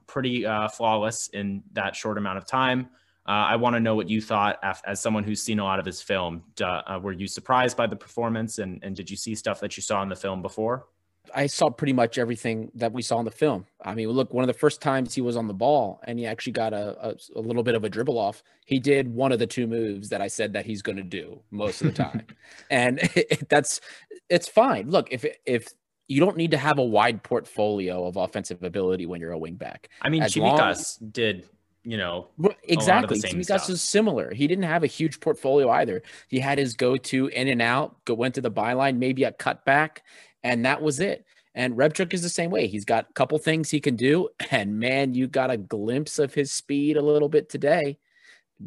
[0.07, 2.91] pretty uh, flawless in that short amount of time.
[3.27, 5.85] Uh, I want to know what you thought as someone who's seen a lot of
[5.85, 6.45] his film.
[6.63, 9.83] Uh, were you surprised by the performance, and, and did you see stuff that you
[9.83, 10.87] saw in the film before?
[11.35, 13.67] I saw pretty much everything that we saw in the film.
[13.83, 16.27] I mean, look, one of the first times he was on the ball and he
[16.27, 18.43] actually got a, a, a little bit of a dribble off.
[18.65, 21.41] He did one of the two moves that I said that he's going to do
[21.51, 22.23] most of the time,
[22.71, 22.99] and
[23.49, 23.81] that's
[24.29, 24.91] it's fine.
[24.91, 25.69] Look, if if
[26.09, 29.87] you don't need to have a wide portfolio of offensive ability when you're a wingback.
[30.03, 30.77] I mean, As long-
[31.13, 31.49] did,
[31.83, 32.29] you know,
[32.65, 33.19] Exactly.
[33.19, 33.71] same Tsimikas stuff.
[33.71, 34.35] is similar.
[34.35, 36.03] He didn't have a huge portfolio either.
[36.29, 39.99] He had his go-to in and out, go went to the byline, maybe a cutback,
[40.45, 41.25] and that was it.
[41.57, 42.67] And Reabciuk is the same way.
[42.67, 46.35] He's got a couple things he can do, and man, you got a glimpse of
[46.35, 47.99] his speed a little bit today.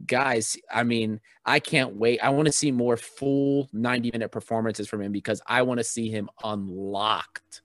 [0.06, 2.20] Guys, I mean, I can't wait.
[2.20, 6.10] I want to see more full 90-minute performances from him because I want to see
[6.10, 7.62] him unlocked.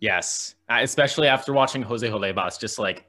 [0.00, 3.06] Yes, especially after watching Jose Holebas just like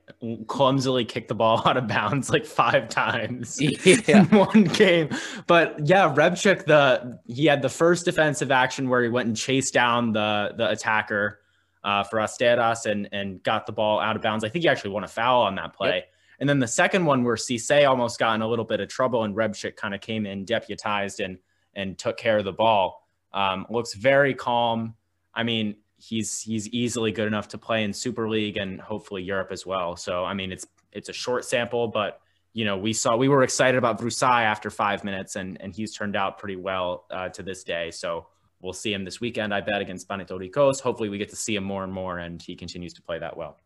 [0.47, 3.59] clumsily kick the ball out of bounds like five times.
[3.85, 4.21] Yeah.
[4.21, 5.09] in one game.
[5.47, 9.73] But yeah, Reabciuk, the he had the first defensive action where he went and chased
[9.73, 11.41] down the the attacker
[11.83, 14.43] uh, for Asteras and and got the ball out of bounds.
[14.43, 16.05] I think he actually won a foul on that play.
[16.39, 19.23] And then the second one where Cisse almost got in a little bit of trouble
[19.23, 21.37] and Reabciuk kind of came in deputized and
[21.75, 23.07] and took care of the ball.
[23.33, 24.95] Um, looks very calm.
[25.33, 29.49] I mean, he's he's easily good enough to play in Super League and hopefully Europe
[29.51, 29.95] as well.
[29.95, 32.21] So I mean, it's it's a short sample, but
[32.53, 35.93] you know, we saw we were excited about Vrusai after five minutes, and and he's
[35.93, 37.91] turned out pretty well uh, to this day.
[37.91, 38.27] So
[38.61, 39.53] we'll see him this weekend.
[39.53, 40.79] I bet against Panathinaikos.
[40.79, 43.35] Hopefully, we get to see him more and more, and he continues to play that
[43.35, 43.57] well.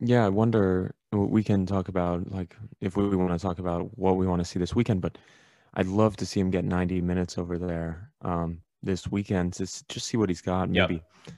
[0.00, 0.94] Yeah, I wonder.
[1.12, 4.44] We can talk about like if we want to talk about what we want to
[4.44, 5.18] see this weekend, but
[5.74, 10.06] I'd love to see him get 90 minutes over there um, this weekend to just
[10.06, 10.70] see what he's got.
[10.70, 11.32] Maybe I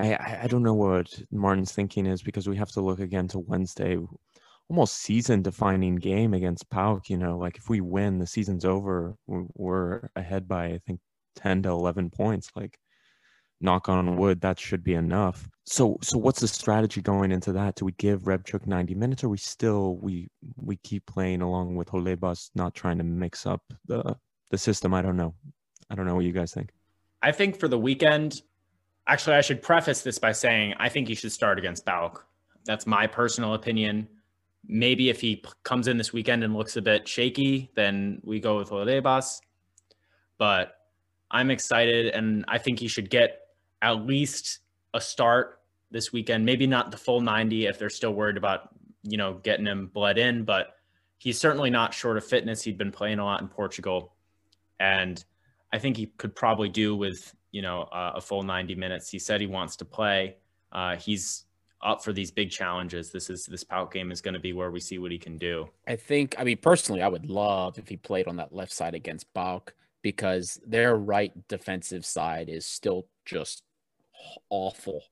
[0.00, 3.38] I I don't know what Martin's thinking is because we have to look again to
[3.38, 3.98] Wednesday,
[4.68, 7.08] almost season defining game against PAOK.
[7.08, 9.16] You know, like if we win, the season's over.
[9.26, 11.00] We're, ahead by I think
[11.36, 12.50] 10 to 11 points.
[12.54, 12.78] Like
[13.60, 15.48] knock on wood, that should be enough.
[15.64, 17.76] So so what's the strategy going into that?
[17.76, 21.88] Do we give Reabciuk 90 minutes or we still we we keep playing along with
[21.88, 24.16] Holebas, not trying to mix up the
[24.50, 24.94] the system?
[24.94, 25.34] I don't know.
[25.90, 26.70] I don't know what you guys think.
[27.22, 28.42] I think for the weekend,
[29.10, 32.22] actually, I should preface this by saying I think he should start against PAOK.
[32.64, 34.08] That's my personal opinion.
[34.66, 38.38] Maybe if he p- comes in this weekend and looks a bit shaky, then we
[38.38, 39.40] go with Olebas.
[40.38, 40.76] But
[41.30, 43.40] I'm excited, and I think he should get
[43.82, 44.60] at least
[44.94, 46.44] a start this weekend.
[46.44, 48.68] Maybe not the full 90 if they're still worried about
[49.02, 50.76] you know getting him bled in, but
[51.18, 52.62] he's certainly not short of fitness.
[52.62, 54.14] He'd been playing a lot in Portugal,
[54.78, 55.22] and
[55.72, 59.10] I think he could probably do with you know uh, a full 90 minutes.
[59.10, 60.36] He said he wants to play.
[60.72, 61.44] Uh, he's
[61.82, 63.10] up for these big challenges.
[63.10, 65.38] This is this PAOK game is going to be where we see what he can
[65.38, 65.68] do.
[65.86, 68.94] I think, I mean, personally, I would love if he played on that left side
[68.94, 73.62] against PAOK because their right defensive side is still just
[74.50, 75.02] awful.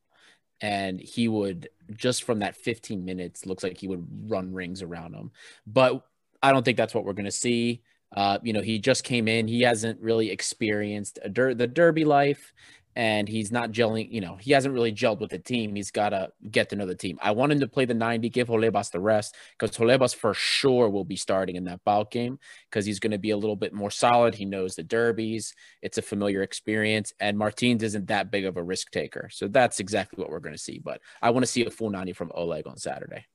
[0.61, 5.15] And he would, just from that 15 minutes, looks like he would run rings around
[5.15, 5.31] him.
[5.67, 6.05] But
[6.43, 7.83] I don't think that's what we're going to see.
[8.15, 9.49] Uh, you know, he just came in.
[9.49, 12.53] He hasn't really experienced der- the derby life,
[12.97, 14.11] and he's not gelling.
[14.11, 15.77] You know, he hasn't really gelled with the team.
[15.77, 17.19] He's got to get to know the team.
[17.23, 20.89] I want him to play the 90, give Holebas the rest, because Holebas for sure
[20.89, 23.73] will be starting in that PAOK game because he's going to be a little bit
[23.73, 24.35] more solid.
[24.35, 25.55] He knows the derbies.
[25.83, 29.29] It's a familiar experience, and Martins isn't that big of a risk taker.
[29.31, 30.81] So that's exactly what we're going to see.
[30.83, 33.27] But I want to see a full 90 from Oleg on Saturday.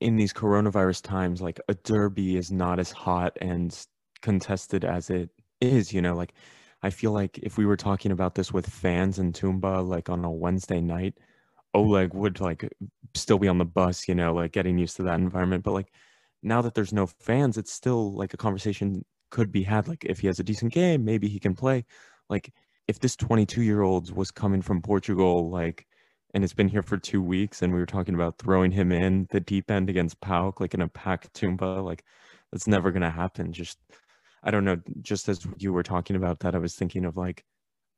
[0.00, 3.72] In these coronavirus times, like a derby is not as hot and
[4.22, 5.30] contested as it
[5.60, 6.34] is, you know, like
[6.82, 10.24] I feel like if we were talking about this with fans in Toumba, like on
[10.24, 11.18] a Wednesday night,
[11.74, 12.68] Oleg would like
[13.14, 15.64] still be on the bus, you know, like getting used to that environment.
[15.64, 15.92] But like
[16.42, 19.88] now that there's no fans, it's still like a conversation could be had.
[19.88, 21.84] Like if he has a decent game, maybe he can play.
[22.28, 22.52] Like
[22.88, 25.86] if this 22 year old was coming from Portugal, like
[26.34, 29.26] and it's been here for two weeks, and we were talking about throwing him in
[29.30, 31.84] the deep end against PAOK, like in a pack Toumba.
[31.84, 32.04] Like
[32.52, 33.52] that's never gonna happen.
[33.52, 33.78] Just
[34.42, 34.78] I don't know.
[35.02, 37.44] Just as you were talking about that, I was thinking of like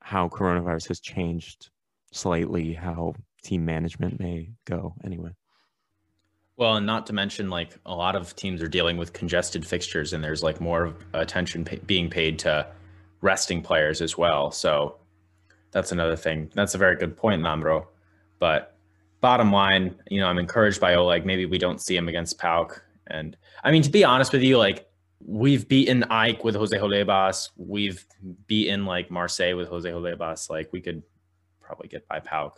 [0.01, 1.71] how coronavirus has changed
[2.13, 5.31] slightly how team management may go anyway.
[6.57, 10.13] Well, and not to mention, like a lot of teams are dealing with congested fixtures,
[10.13, 12.67] and there's like more attention being paid to
[13.21, 14.51] resting players as well.
[14.51, 14.97] So
[15.71, 16.51] that's another thing.
[16.55, 17.87] That's a very good point, Lambro.
[18.39, 18.77] But
[19.21, 21.25] bottom line, you know, I'm encouraged by Oleg.
[21.25, 22.81] Maybe we don't see him against PAOK.
[23.07, 24.87] And I mean, to be honest with you, like
[25.27, 27.51] we've beaten Ike with Jose Holebas.
[27.57, 28.05] We've
[28.47, 30.51] beaten like Marseille with Jose Holebas.
[30.51, 31.03] Like we could
[31.61, 32.53] probably get by PAOK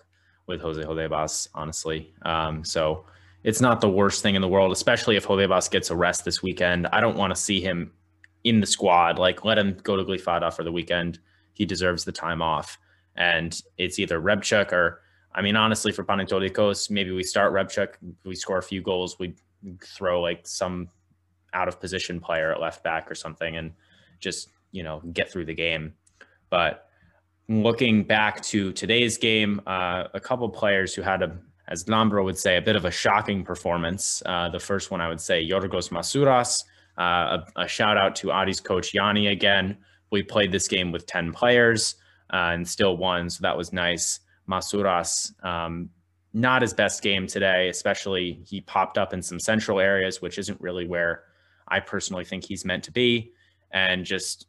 [0.47, 2.15] with Jose Holebas, honestly.
[2.23, 3.07] Um, so
[3.43, 6.43] it's not the worst thing in the world, especially if Holebas gets a rest this
[6.43, 6.87] weekend.
[6.89, 7.93] I don't want to see him
[8.45, 9.19] in the squad.
[9.19, 11.19] Like let him go to Glyfada for the weekend.
[11.53, 12.79] He deserves the time off.
[13.17, 15.01] And it's either Reabciuk or
[15.37, 19.35] I mean, honestly, for Panetolikos, maybe we start Reabciuk, we score a few goals, we
[19.83, 20.89] throw like some
[21.55, 23.73] out of position player at left back or something and
[24.21, 25.95] just, you know, get through the game.
[26.51, 26.89] But
[27.49, 31.37] looking back to today's game, uh, a couple players who had a,
[31.69, 34.23] as Lambro would say, a bit of a shocking performance.
[34.27, 36.65] Uh, the first one I would say, Yorgos Masouras.
[36.97, 39.77] Uh, a, a, shout out to Adi's coach Yanni again.
[40.11, 41.97] We played this game with 10 players
[42.33, 44.21] uh, and still won, so that was nice.
[44.49, 45.91] Masouras, um,
[46.33, 50.61] not his best game today, especially he popped up in some central areas, which isn't
[50.61, 51.25] really where
[51.69, 53.33] I personally think he's meant to be.
[53.71, 54.47] And just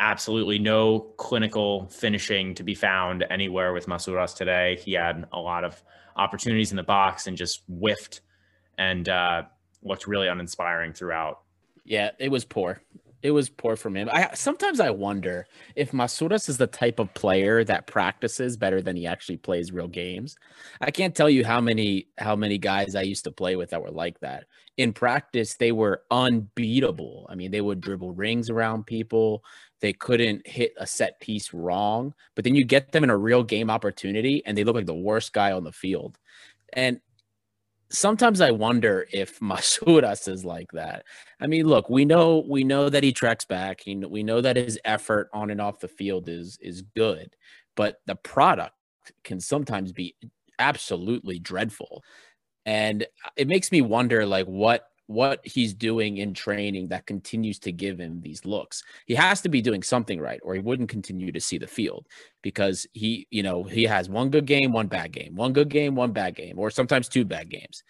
[0.00, 4.80] absolutely no clinical finishing to be found anywhere with Masouras today.
[4.82, 5.80] He had a lot of
[6.16, 8.22] opportunities in the box and just whiffed
[8.78, 9.42] and uh,
[9.82, 11.42] looked really uninspiring throughout.
[11.84, 12.82] Yeah, it was poor.
[13.22, 14.08] It was poor from him.
[14.10, 18.96] I sometimes I wonder if Masouras is the type of player that practices better than
[18.96, 20.36] he actually plays real games.
[20.80, 23.82] I can't tell you how many how many guys I used to play with that
[23.82, 24.44] were like that.
[24.78, 27.26] In practice, they were unbeatable.
[27.28, 29.44] I mean, they would dribble rings around people.
[29.80, 32.14] They couldn't hit a set piece wrong.
[32.34, 34.94] But then you get them in a real game opportunity and they look like the
[34.94, 36.18] worst guy on the field.
[36.72, 37.00] And
[37.90, 41.04] sometimes I wonder if Masouras is like that.
[41.40, 43.80] I mean, look, we know we know that he tracks back.
[43.82, 47.36] He, we know that his effort on and off the field is is good,
[47.76, 48.74] but the product
[49.24, 50.14] can sometimes be
[50.58, 52.02] absolutely dreadful.
[52.66, 57.58] And uh, it makes me wonder like what what he's doing in training that continues
[57.58, 58.84] to give him these looks.
[59.06, 62.06] He has to be doing something right, or he wouldn't continue to see the field
[62.42, 65.96] because he, you know, he has one good game, one bad game, one good game,
[65.96, 67.82] one bad game, or sometimes two bad games.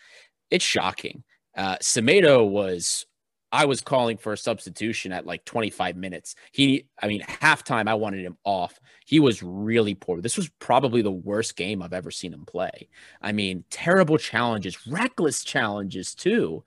[0.50, 1.22] It's shocking.
[1.54, 3.04] Uh, Semedo was,
[3.52, 6.36] I was calling for a substitution at like 25 minutes.
[6.52, 8.80] He, I mean, halftime, I wanted him off.
[9.04, 10.22] He was really poor.
[10.22, 12.88] This was probably the worst game I've ever seen him play.
[13.20, 16.64] I mean, terrible challenges, reckless challenges too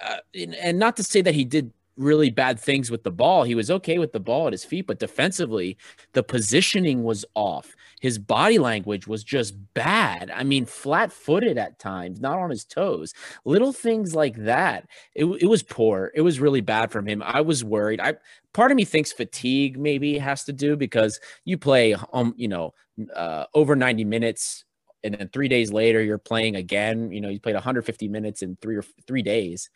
[0.00, 0.18] uh,
[0.60, 3.42] and not to say that he did really bad things with the ball.
[3.42, 5.76] He was okay with the ball at his feet, but defensively,
[6.12, 7.74] the positioning was off.
[8.00, 10.30] His body language was just bad.
[10.30, 13.12] I mean, flat footed at times, not on his toes.
[13.44, 14.86] Little things like that.
[15.14, 16.12] It, it was poor.
[16.14, 17.22] It was really bad from him.
[17.24, 18.00] I was worried.
[18.00, 18.14] I
[18.54, 22.72] part of me thinks fatigue maybe has to do because you play um, you know,
[23.14, 24.64] uh, over 90 minutes
[25.04, 27.10] and then three days later you're playing again.
[27.12, 29.70] You know, you played 150 minutes in three or three days.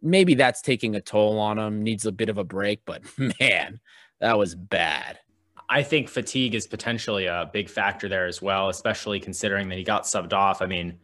[0.00, 1.82] Maybe that's taking a toll on him.
[1.82, 3.02] Needs a bit of a break, but
[3.40, 3.80] man,
[4.20, 5.18] that was bad.
[5.68, 9.84] I think fatigue is potentially a big factor there as well, especially considering that he
[9.84, 10.60] got subbed off.
[10.60, 10.98] I mean,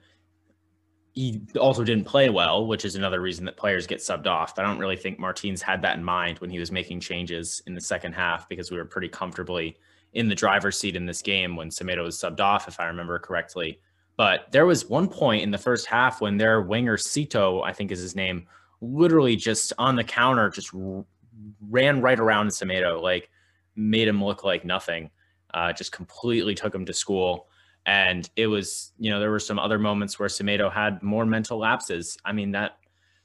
[1.15, 4.59] he also didn't play well, which is another reason that players get subbed off.
[4.59, 7.75] I don't really think Martins had that in mind when he was making changes in
[7.75, 9.77] the second half because we were pretty comfortably
[10.13, 13.19] in the driver's seat in this game when Semedo was subbed off, if I remember
[13.19, 13.81] correctly.
[14.17, 17.93] But there was one point in the first half when their winger Sito, I think
[17.93, 18.47] is his name,
[18.81, 20.71] literally just on the counter just
[21.69, 23.31] ran right around Semedo, like
[23.77, 25.11] made him look like nothing.
[25.55, 27.49] Uh, just completely took him to school.
[27.87, 31.59] And it was, you know, there were some other moments where Semedo had more mental
[31.59, 32.19] lapses.
[32.25, 32.73] I mean, that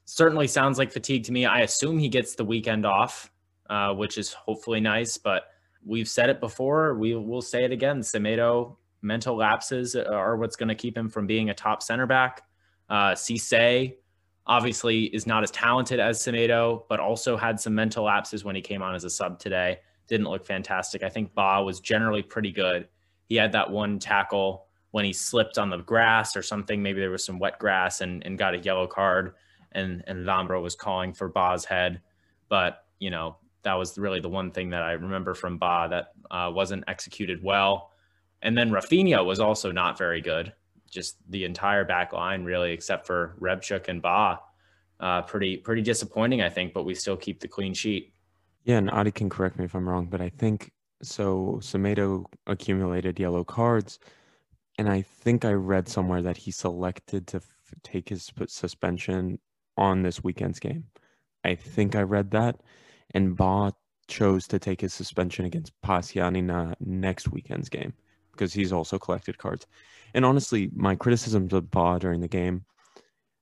[0.05, 1.45] certainly sounds like fatigue to me.
[1.45, 3.31] I assume he gets the weekend off,
[3.69, 5.47] uh, which is hopefully nice, but
[5.85, 6.95] we've said it before.
[6.95, 8.01] We will say it again.
[8.01, 12.43] Semedo mental lapses are what's going to keep him from being a top center back.
[12.89, 13.95] Uh, Cisse
[14.45, 18.61] obviously is not as talented as Semedo, but also had some mental lapses when he
[18.61, 19.79] came on as a sub today.
[20.07, 21.03] Didn't look fantastic.
[21.03, 22.87] I think Ba was generally pretty good.
[23.27, 26.83] He had that one tackle when he slipped on the grass or something.
[26.83, 29.33] Maybe there was some wet grass and, and got a yellow card,
[29.71, 32.01] and and Lambro was calling for Ba's head.
[32.49, 36.11] But you know, that was really the one thing that I remember from Ba that
[36.29, 37.91] uh, wasn't executed well.
[38.41, 40.53] And then Rafinha was also not very good.
[40.93, 44.39] just the entire back line, really, except for Reabciuk and Ba.
[44.99, 48.13] Uh, pretty pretty disappointing, I think, but we still keep the clean sheet.
[48.63, 51.59] Yeah, and Adi can correct me if I'm wrong, but I think so.
[51.61, 53.99] Semedo accumulated yellow cards,
[54.77, 59.39] and I think I read somewhere that he selected to f- take his suspension
[59.75, 60.85] on this weekend's game.
[61.43, 62.61] I think I read that,
[63.13, 63.73] and Ba
[64.07, 67.93] chose to take his suspension against PAS Giannina next weekend's game
[68.31, 69.65] because he's also collected cards.
[70.13, 72.65] And honestly, my criticisms of Ba during the game,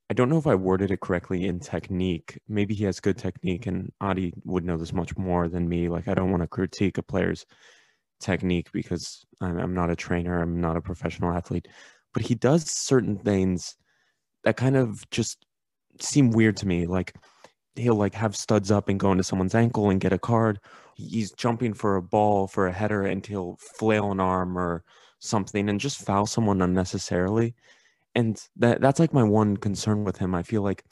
[0.09, 2.37] I don't know if I worded it correctly in technique.
[2.49, 5.87] Maybe he has good technique, and Adi would know this much more than me.
[5.87, 7.45] Like, I don't want to critique a player's
[8.19, 11.69] technique because I'm, I'm not a trainer, I'm not a professional athlete,
[12.13, 13.77] but he does certain things
[14.43, 15.45] that kind of just
[16.01, 16.87] seem weird to me.
[16.87, 17.15] Like,
[17.75, 20.59] he'll like have studs up and go into someone's ankle and get a card.
[20.95, 24.83] He's jumping for a ball for a header and he'll flail an arm or
[25.19, 27.55] something and just foul someone unnecessarily.
[28.15, 30.35] And that that's like my one concern with him.
[30.35, 30.83] I feel like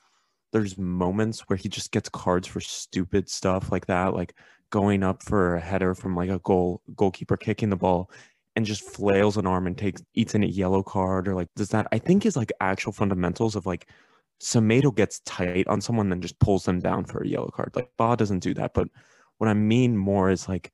[0.52, 4.36] there's moments where he just gets cards for stupid stuff like that, like
[4.70, 8.10] going up for a header from like a goal goalkeeper kicking the ball
[8.56, 11.70] and just flails an arm and takes eats in a yellow card or like does
[11.70, 13.88] that I think is like actual fundamentals of like
[14.42, 17.72] Semedo gets tight on someone and just pulls them down for a yellow card.
[17.76, 18.88] Like Ba doesn't do that, but
[19.38, 20.72] what I mean more is like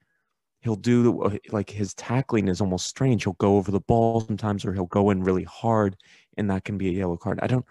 [0.66, 3.24] he'll do uh, like his tackling is almost strange.
[3.24, 5.96] He'll go over the ball sometimes, or he'll go in really hard,
[6.38, 7.40] and that can be a yellow card.
[7.42, 7.66] I don't,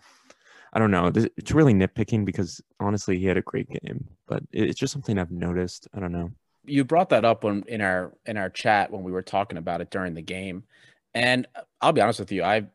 [0.73, 1.11] I don't know.
[1.15, 5.33] It's really nitpicking because honestly, he had a great game, but it's just something I've
[5.33, 5.89] noticed.
[5.93, 6.31] I don't know.
[6.65, 9.81] You brought that up when in our in our chat when we were talking about
[9.81, 10.65] it during the game,
[11.15, 11.47] and
[11.81, 12.67] I'll be honest with you, I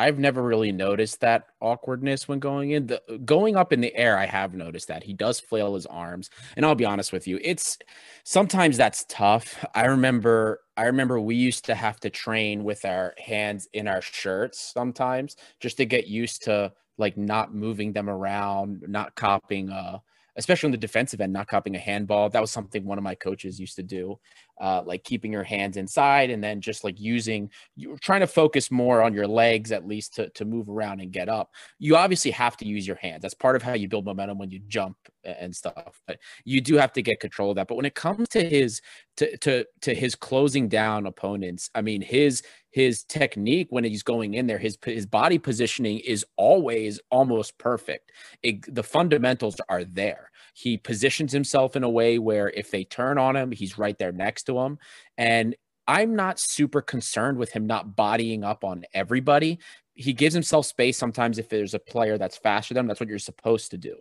[0.00, 2.86] I've never really noticed that awkwardness when going in.
[2.86, 6.30] The going up in the air, I have noticed that he does flail his arms.
[6.56, 7.78] And I'll be honest with you, it's
[8.24, 9.64] sometimes that's tough.
[9.74, 14.00] I remember I remember we used to have to train with our hands in our
[14.00, 19.98] shirts sometimes just to get used to like not moving them around, not copying uh
[20.38, 22.30] especially on the defensive end, not copying a handball.
[22.30, 24.18] That was something one of my coaches used to do,
[24.60, 28.70] uh, like keeping your hands inside and then just like using, you're trying to focus
[28.70, 31.50] more on your legs at least to, to move around and get up.
[31.78, 33.22] You obviously have to use your hands.
[33.22, 36.00] That's part of how you build momentum when you jump and stuff.
[36.06, 37.68] But you do have to get control of that.
[37.68, 38.80] But when it comes to his
[39.16, 42.42] to to to his closing down opponents, I mean his
[42.78, 48.12] his technique when he's going in there, his his body positioning is always almost perfect.
[48.44, 50.30] It, the fundamentals are there.
[50.54, 54.12] He positions himself in a way where if they turn on him, he's right there
[54.12, 54.78] next to him.
[55.16, 55.56] And
[55.88, 59.58] I'm not super concerned with him not bodying up on everybody.
[59.94, 62.86] He gives himself space sometimes if there's a player that's faster than him.
[62.86, 63.96] That's what you're supposed to do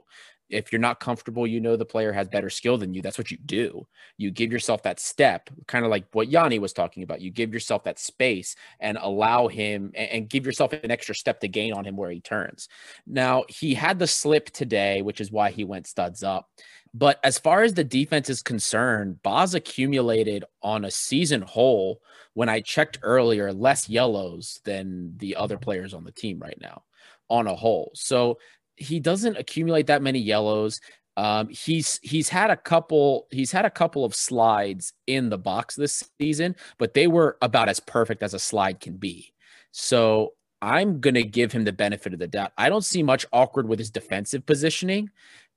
[0.49, 3.01] if you're not comfortable, you know the player has better skill than you.
[3.01, 3.87] That's what you do.
[4.17, 7.21] You give yourself that step, kind of like what Yanni was talking about.
[7.21, 11.47] You give yourself that space and allow him and, give yourself an extra step to
[11.47, 12.67] gain on him where he turns.
[13.05, 16.49] Now, he had the slip today, which is why he went studs up.
[16.93, 22.01] But as far as the defense is concerned, Ba's accumulated on a season whole,
[22.33, 26.83] when I checked earlier, less yellows than the other players on the team right now
[27.29, 27.91] on a whole.
[27.93, 28.39] So
[28.77, 30.79] he doesn't accumulate that many yellows.
[31.17, 35.75] Um, he's he's had a couple he's had a couple of slides in the box
[35.75, 39.33] this season, but they were about as perfect as a slide can be.
[39.71, 42.53] So I'm gonna give him the benefit of the doubt.
[42.57, 45.09] I don't see much awkward with his defensive positioning.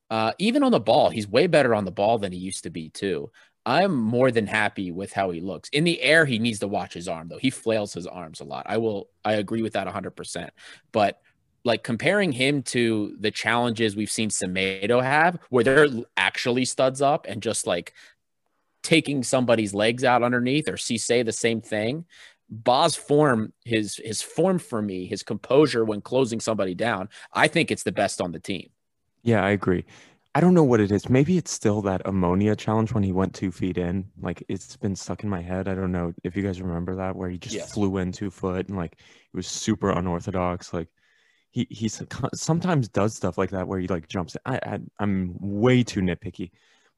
[0.09, 2.71] Uh, even on the ball, he's way better on the ball than he used to
[2.71, 3.31] be too.
[3.67, 5.69] I'm more than happy with how he looks.
[5.69, 7.39] In the air, he needs to watch his arm though.
[7.39, 8.67] He flails his arms a lot.
[8.67, 10.49] I will I agree with that 100%.
[10.93, 11.21] But
[11.65, 17.27] like comparing him to the challenges we've seen Semedo have, where they're actually studs up
[17.29, 17.93] and just like
[18.83, 22.05] taking somebody's legs out underneath, or Cisse the same thing.
[22.49, 27.71] Ba's form, his his form for me, his composure when closing somebody down, I think
[27.71, 28.71] it's the best on the team.
[29.23, 29.85] Yeah, I agree.
[30.35, 31.09] I don't know what it is.
[31.09, 34.09] Maybe it's still that Omonia challenge when he went two feet in.
[34.21, 35.69] Like it's been stuck in my head.
[35.69, 37.67] I don't know if you guys remember that, where he just yeah.
[37.67, 40.73] flew in two foot and like it was super unorthodox.
[40.73, 40.89] Like
[41.51, 44.37] he he sometimes does stuff like that where he like jumps.
[44.47, 46.51] I, I I'm way too nitpicky,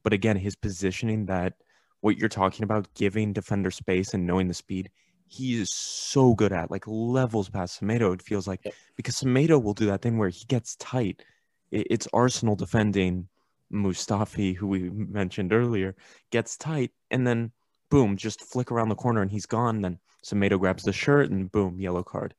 [0.03, 1.53] but again, his positioning that
[2.01, 4.91] what you're talking about, giving defender space and knowing the speed,
[5.27, 8.13] he is so good at like levels past Semedo.
[8.13, 11.23] It feels like because Semedo will do that thing where he gets tight.
[11.71, 13.27] it's Arsenal defending
[13.71, 15.95] Mustafi, who we mentioned earlier,
[16.29, 17.51] gets tight, and then
[17.89, 19.81] boom, just flick around the corner and he's gone.
[19.81, 22.35] Then Semedo grabs the shirt and boom, yellow card.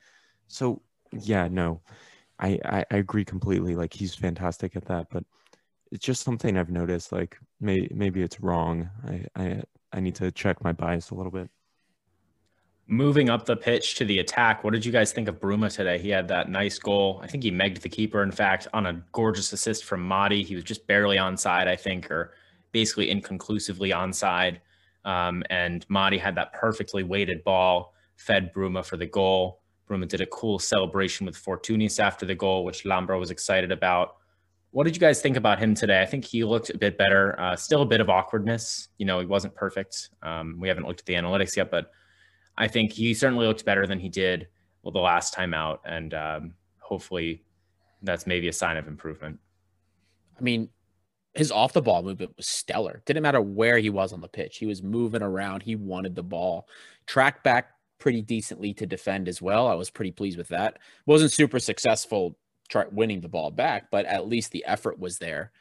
[0.47, 0.83] So
[1.21, 1.81] yeah, no,
[2.39, 3.75] I, I, I agree completely.
[3.75, 5.25] Like he's fantastic at that, but
[5.91, 7.13] it's just something I've noticed.
[7.13, 8.91] Like may, maybe it's wrong.
[9.07, 9.63] I, I
[9.93, 11.49] I need to check my bias a little bit.
[12.87, 15.99] Moving up the pitch to the attack, what did you guys think of Bruma today?
[15.99, 17.21] He had that nice goal.
[17.23, 20.45] I think he megged the keeper, in fact, on a gorgeous assist from Mady.
[20.45, 22.35] He was just barely onside, I think, or
[22.73, 24.59] basically inconclusively onside.
[25.05, 29.61] Um, and Mady had that perfectly weighted ball, fed Bruma for the goal.
[29.89, 34.17] Bruma did a cool celebration with Fortounis after the goal, which Lambro was excited about.
[34.71, 36.03] What did you guys think about him today?
[36.03, 37.39] I think he looked a bit better.
[37.39, 38.89] Uh, still a bit of awkwardness.
[38.99, 40.11] You know, he wasn't perfect.
[40.23, 41.91] Um, we haven't looked at the analytics yet, but
[42.57, 44.49] I think he certainly looked better than he did
[44.83, 47.45] well the last time out, and um, hopefully
[48.03, 49.39] that's maybe a sign of improvement.
[50.39, 50.69] I mean,
[51.35, 53.03] his off the ball movement was stellar.
[53.07, 54.59] Didn't matter where he was on the pitch.
[54.59, 55.63] He was moving around.
[55.63, 56.69] He wanted the ball.
[57.07, 57.74] Track back
[58.05, 59.67] pretty decently to defend as well.
[59.67, 60.79] I was pretty pleased with that.
[61.07, 62.37] Wasn't super successful
[62.69, 65.53] try winning the ball back, but at least the effort was there.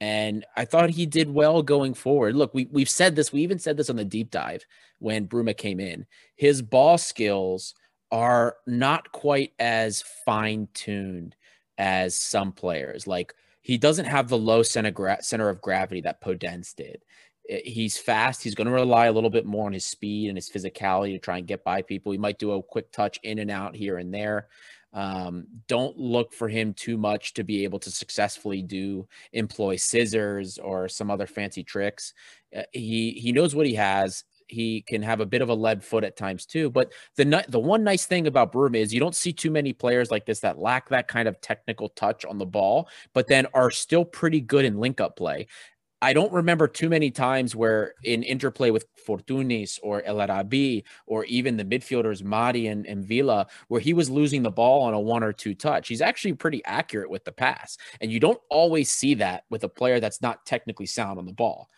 [0.00, 2.36] And I thought he did well going forward.
[2.36, 4.64] Look, we, we've said this, we even said this on the deep dive
[5.00, 6.06] when Bruma came in.
[6.36, 7.74] His ball skills
[8.12, 11.34] are not quite as fine tuned
[11.78, 13.08] as some players.
[13.08, 17.02] Like he doesn't have the low center, gra- center of gravity that Podence did.
[17.48, 18.42] He's fast.
[18.42, 21.18] He's going to rely a little bit more on his speed and his physicality to
[21.18, 22.12] try and get by people.
[22.12, 24.48] He might do a quick touch in and out here and there.
[24.92, 30.58] Um, don't look for him too much to be able to successfully do employ scissors
[30.58, 32.14] or some other fancy tricks.
[32.56, 34.24] Uh, he he knows what he has.
[34.46, 36.70] He can have a bit of a lead foot at times too.
[36.70, 40.10] But the the one nice thing about Broom is you don't see too many players
[40.10, 43.70] like this that lack that kind of technical touch on the ball, but then are
[43.70, 45.46] still pretty good in link up play.
[46.00, 51.24] I don't remember too many times where in interplay with Fortounis or El Arabi or
[51.24, 55.00] even the midfielders Mady and, and M'Vila, where he was losing the ball on a
[55.00, 55.88] one or two touch.
[55.88, 57.78] He's actually pretty accurate with the pass.
[58.00, 61.32] And you don't always see that with a player that's not technically sound on the
[61.32, 61.68] ball.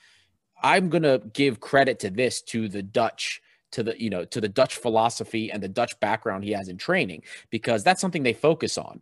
[0.63, 3.41] I'm going to give credit to this to the Dutch
[3.73, 6.77] to the you know to the Dutch philosophy and the Dutch background he has in
[6.77, 9.01] training because that's something they focus on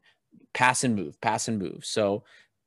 [0.53, 2.23] pass and move pass and move so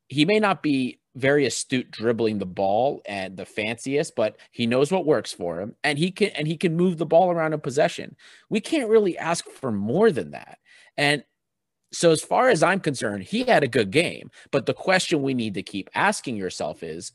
[0.08, 4.92] he may not be very astute dribbling the ball and the fanciest, but he knows
[4.92, 7.60] what works for him and he can and he can move the ball around in
[7.60, 8.16] possession.
[8.50, 10.60] We can't really ask for more than that.
[10.98, 11.24] And
[11.92, 15.34] so as far as I'm concerned, he had a good game, but the question we
[15.34, 17.12] need to keep asking yourself is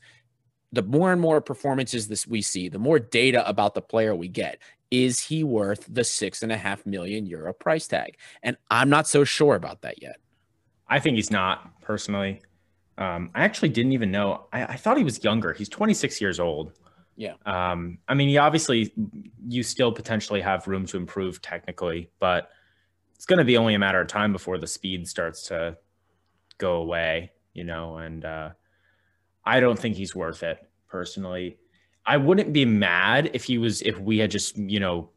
[0.71, 4.27] the more and more performances this we see, the more data about the player we
[4.27, 4.59] get.
[4.91, 8.17] Is he worth the six and a half million euro price tag?
[8.43, 10.17] And I'm not so sure about that yet.
[10.87, 12.41] I think he's not personally.
[12.97, 14.47] Um, I actually didn't even know.
[14.51, 15.53] I, I, thought he was younger.
[15.53, 16.73] He's 26 years old.
[17.15, 17.33] Yeah.
[17.45, 18.91] Um, I mean, he obviously,
[19.47, 22.49] you still potentially have room to improve technically, but
[23.15, 25.77] it's going to be only a matter of time before the speed starts to
[26.57, 28.49] go away, you know, and uh,
[29.45, 31.57] I don't think he's worth it personally.
[32.05, 35.09] I wouldn't be mad if he was, if we had just, you know,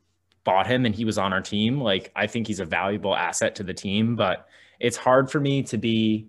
[0.44, 1.80] bought him and he was on our team.
[1.80, 4.46] Like, I think he's a valuable asset to the team, but
[4.80, 6.28] it's hard for me to be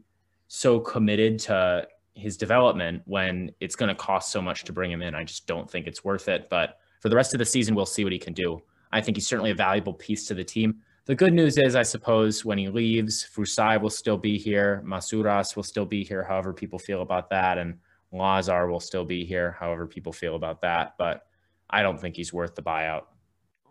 [0.54, 5.02] so committed to his development when it's going to cost so much to bring him
[5.02, 5.16] in.
[5.16, 6.50] I just don't think it's worth it.
[6.50, 8.62] But for the rest of the season, we'll see what he can do.
[8.92, 10.82] I think he's certainly a valuable piece to the team.
[11.06, 14.84] The good news is, I suppose, when he leaves, Fusai will still be here.
[14.86, 17.58] Masouras will still be here, however people feel about that.
[17.58, 17.78] And
[18.12, 20.96] Lazar will still be here, however people feel about that.
[20.98, 21.28] But
[21.70, 23.04] I don't think he's worth the buyout.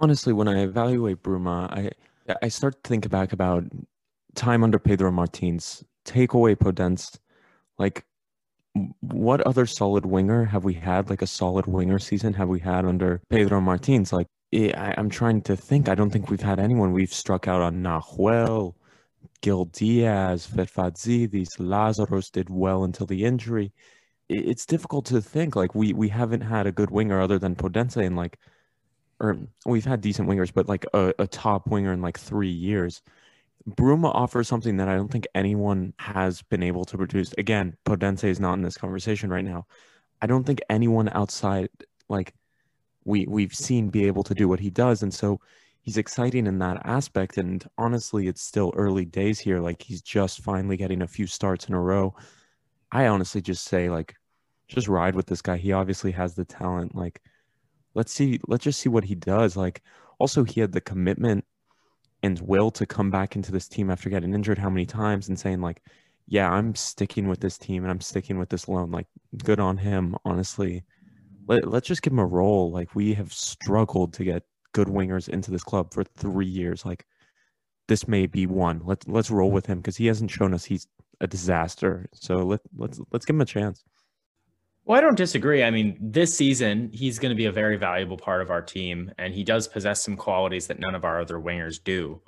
[0.00, 1.90] Honestly, when I evaluate Bruma, I
[2.40, 3.64] I start to think back about
[4.34, 7.18] time under Pedro Martins take away Podence,
[7.78, 8.04] like
[9.00, 11.10] what other solid winger have we had?
[11.10, 14.12] Like a solid winger season have we had under Pedro Martins?
[14.12, 15.88] Like eh, I, am trying to think.
[15.88, 16.92] I don't think we've had anyone.
[16.92, 18.74] We've struck out on Nahuel,
[19.40, 21.30] Gil Dias, Ferfadzi.
[21.30, 23.72] These Lazaros did well until the injury.
[24.28, 25.56] It, it's difficult to think.
[25.56, 28.38] Like we we haven't had a good winger other than Podence and like,
[29.18, 29.36] or
[29.66, 33.02] we've had decent wingers, but like a, a top winger in like three years.
[33.68, 37.34] Bruma offers something that I don't think anyone has been able to produce.
[37.38, 39.66] Again, Podence is not in this conversation right now.
[40.22, 41.68] I don't think anyone outside
[42.08, 42.34] like
[43.04, 45.40] we we've seen be able to do what he does, and so
[45.82, 47.38] he's exciting in that aspect.
[47.38, 49.60] And honestly, it's still early days here.
[49.60, 52.14] Like he's just finally getting a few starts in a row.
[52.92, 54.14] I honestly just say like,
[54.68, 55.56] just ride with this guy.
[55.56, 56.94] He obviously has the talent.
[56.94, 57.22] Like,
[57.94, 59.56] let's see, let's just see what he does.
[59.56, 59.82] Like,
[60.18, 61.44] also he had the commitment
[62.22, 65.38] and will to come back into this team after getting injured how many times and
[65.38, 65.82] saying like
[66.26, 68.90] yeah i'm sticking with this team and i'm sticking with this loan.
[68.90, 69.06] Like
[69.44, 70.84] good on him honestly.
[71.46, 72.70] Let, let's just give him a role.
[72.70, 76.84] Like we have struggled to get good wingers into this club for three years.
[76.84, 77.04] Like
[77.88, 78.82] this may be one.
[78.84, 80.86] Let's let's roll with him because he hasn't shown us he's
[81.20, 82.08] a disaster.
[82.12, 83.82] So let, let's let's give him a chance
[84.90, 85.62] Well, I don't disagree.
[85.62, 89.12] I mean, this season, he's going to be a very valuable part of our team,
[89.18, 92.20] and he does possess some qualities that none of our other wingers do.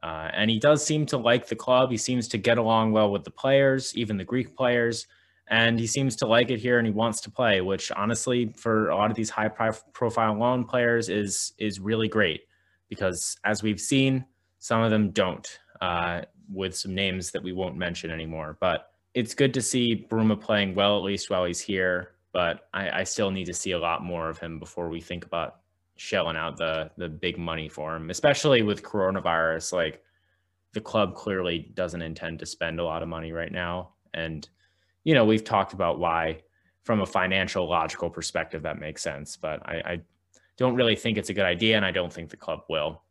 [0.00, 1.90] Uh, and he does seem to like the club.
[1.90, 5.08] He seems to get along well with the players, even the Greek players.
[5.50, 8.90] And he seems to like it here and he wants to play, which honestly, for
[8.90, 12.42] a lot of these high profile loan players, is is really great
[12.88, 14.24] because as we've seen,
[14.60, 18.56] some of them don't, uh, with some names that we won't mention anymore.
[18.60, 18.88] But
[19.18, 22.12] it's good to see Bruma playing well, at least while he's here.
[22.32, 25.24] But I, I still need to see a lot more of him before we think
[25.24, 25.56] about
[25.96, 29.72] shelling out the the big money for him, especially with coronavirus.
[29.72, 30.02] Like
[30.72, 34.48] the club clearly doesn't intend to spend a lot of money right now, and
[35.02, 36.42] you know we've talked about why,
[36.84, 39.36] from a financial logical perspective, that makes sense.
[39.36, 40.00] But I, I
[40.56, 43.02] don't really think it's a good idea, and I don't think the club will.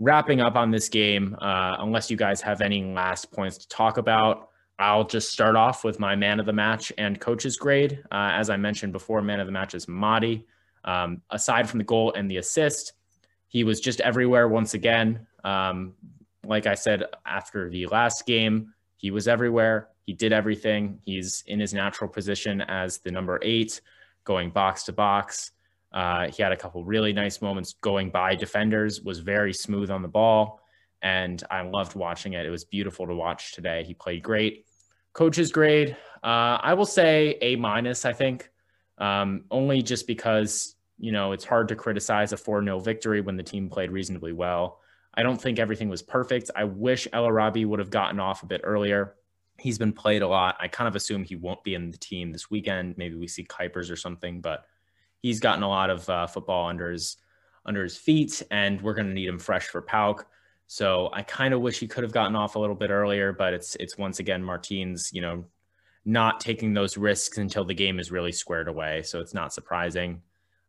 [0.00, 3.98] Wrapping up on this game, uh, unless you guys have any last points to talk
[3.98, 4.48] about.
[4.78, 8.02] I'll just start off with my man of the match and coach's grade.
[8.10, 10.44] Uh, as I mentioned before, man of the match is Mady.
[10.84, 12.92] Um, aside from the goal and the assist,
[13.48, 15.26] he was just everywhere once again.
[15.44, 15.94] Um,
[16.44, 19.88] like I said after the last game, he was everywhere.
[20.06, 20.98] He did everything.
[21.04, 23.80] He's in his natural position as the number eight,
[24.24, 25.52] going box to box.
[25.92, 30.02] Uh, he had a couple really nice moments going by defenders, was very smooth on
[30.02, 30.60] the ball,
[31.04, 32.44] and I loved watching it.
[32.44, 33.84] It was beautiful to watch today.
[33.86, 34.66] He played great.
[35.12, 38.50] Coach's grade, uh, I will say A minus, I think,
[38.98, 43.36] um, only just because you know, it's hard to criticize a 4 0 victory when
[43.36, 44.80] the team played reasonably well.
[45.14, 46.50] I don't think everything was perfect.
[46.56, 49.14] I wish El Arabi would have gotten off a bit earlier.
[49.58, 50.56] He's been played a lot.
[50.60, 52.96] I kind of assume he won't be in the team this weekend.
[52.98, 54.64] Maybe we see Kuipers or something, but
[55.20, 57.16] he's gotten a lot of uh, football under his
[57.66, 60.24] under his feet, and we're going to need him fresh for PAOK.
[60.66, 63.52] So I kind of wish he could have gotten off a little bit earlier, but
[63.54, 65.44] it's it's once again Martins, you know,
[66.04, 69.02] not taking those risks until the game is really squared away.
[69.02, 70.22] So it's not surprising.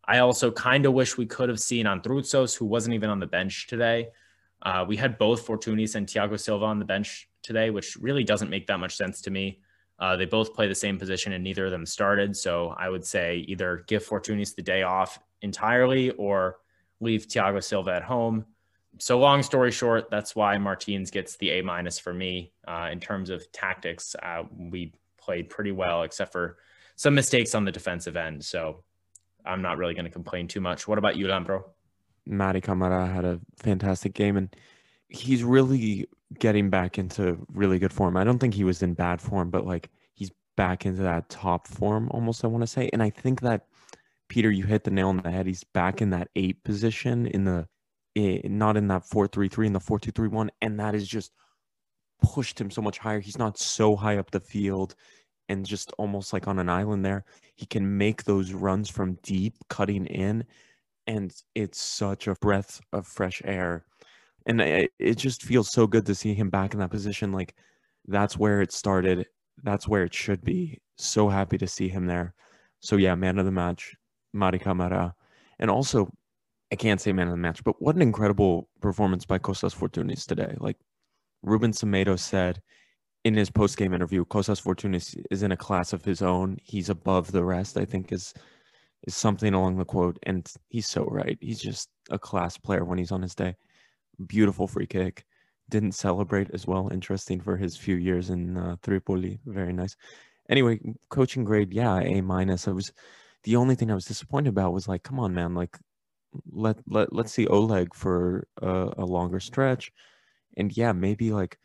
[0.07, 3.27] I also kind of wish we could have seen Androutsos, who wasn't even on the
[3.27, 4.09] bench today.
[4.61, 8.49] Uh, we had both Fortounis and Tiago Silva on the bench today, which really doesn't
[8.49, 9.59] make that much sense to me.
[9.99, 12.35] Uh, they both play the same position and neither of them started.
[12.35, 16.57] So I would say either give Fortounis the day off entirely or
[16.99, 18.45] leave Tiago Silva at home.
[18.97, 22.99] So long story short, that's why Martins gets the A minus for me uh, in
[22.99, 24.15] terms of tactics.
[24.21, 26.57] Uh, we played pretty well, except for
[26.95, 28.43] some mistakes on the defensive end.
[28.43, 28.83] So
[29.45, 30.87] I'm not really going to complain too much.
[30.87, 31.63] What about you, Lambro?
[32.27, 34.55] Mady Camara had a fantastic game and
[35.09, 36.07] he's really
[36.39, 38.17] getting back into really good form.
[38.17, 41.67] I don't think he was in bad form, but like he's back into that top
[41.67, 42.89] form almost, I want to say.
[42.93, 43.67] And I think that
[44.27, 45.45] Peter, you hit the nail on the head.
[45.45, 47.67] He's back in that eight position in the
[48.16, 51.07] not in that four three three in the four two three one, and that is
[51.07, 51.32] just
[52.22, 53.20] pushed him so much higher.
[53.20, 54.95] He's not so high up the field
[55.49, 57.26] and just almost like on an island there.
[57.55, 60.45] He can make those runs from deep, cutting in,
[61.07, 63.86] and it's such a breath of fresh air.
[64.47, 67.32] And it, it just feels so good to see him back in that position.
[67.32, 67.55] Like
[68.07, 69.28] that's where it started.
[69.63, 70.80] That's where it should be.
[70.97, 72.34] So happy to see him there.
[72.80, 73.95] So yeah, man of the match,
[74.36, 75.16] Mady Camara.
[75.59, 76.11] And also,
[76.72, 80.26] I can't say man of the match, but what an incredible performance by Kostas Fortounis
[80.26, 80.55] today.
[80.59, 80.78] Like
[81.43, 82.61] Ruben Semedo said,
[83.24, 86.57] in his post game interview, Kostas Fortounis is in a class of his own.
[86.63, 88.34] He's above the rest, I think is
[89.07, 90.18] is something along the quote.
[90.24, 91.38] And he's so right.
[91.41, 93.55] He's just a class player when he's on his day.
[94.28, 95.26] Beautiful free kick.
[95.70, 96.89] Didn't celebrate as well.
[96.91, 99.39] Interesting for his few years in uh, Tripoli.
[99.45, 99.95] Very nice.
[100.49, 102.68] Anyway, coaching grade, yeah, A minus.
[102.68, 102.91] I was
[103.43, 105.78] the only thing I was disappointed about was like, come on, man, like
[106.51, 109.91] let let let's see Oleg for a, a longer stretch,
[110.57, 111.57] and yeah, maybe like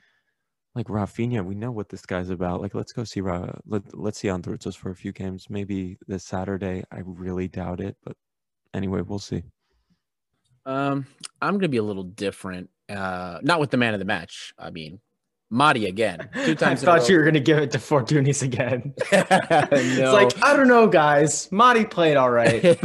[0.74, 2.60] like Raphinha, we know what this guy's about.
[2.60, 5.46] Like, let's go see Ra- let let's see Androutsos for a few games.
[5.50, 6.84] Maybe this Saturday.
[6.92, 8.16] I really doubt it, but
[8.72, 9.42] anyway, we'll see.
[10.66, 11.06] Um,
[11.40, 12.70] I'm gonna be a little different.
[12.88, 14.54] Uh, not with the man of the match.
[14.58, 15.00] I mean,
[15.53, 16.28] Mady again.
[16.44, 16.84] Two times.
[16.84, 18.94] I thought you were gonna give it to Fortounis again.
[19.12, 19.24] no.
[19.72, 21.48] It's like I don't know, guys.
[21.48, 22.62] Mady played all right.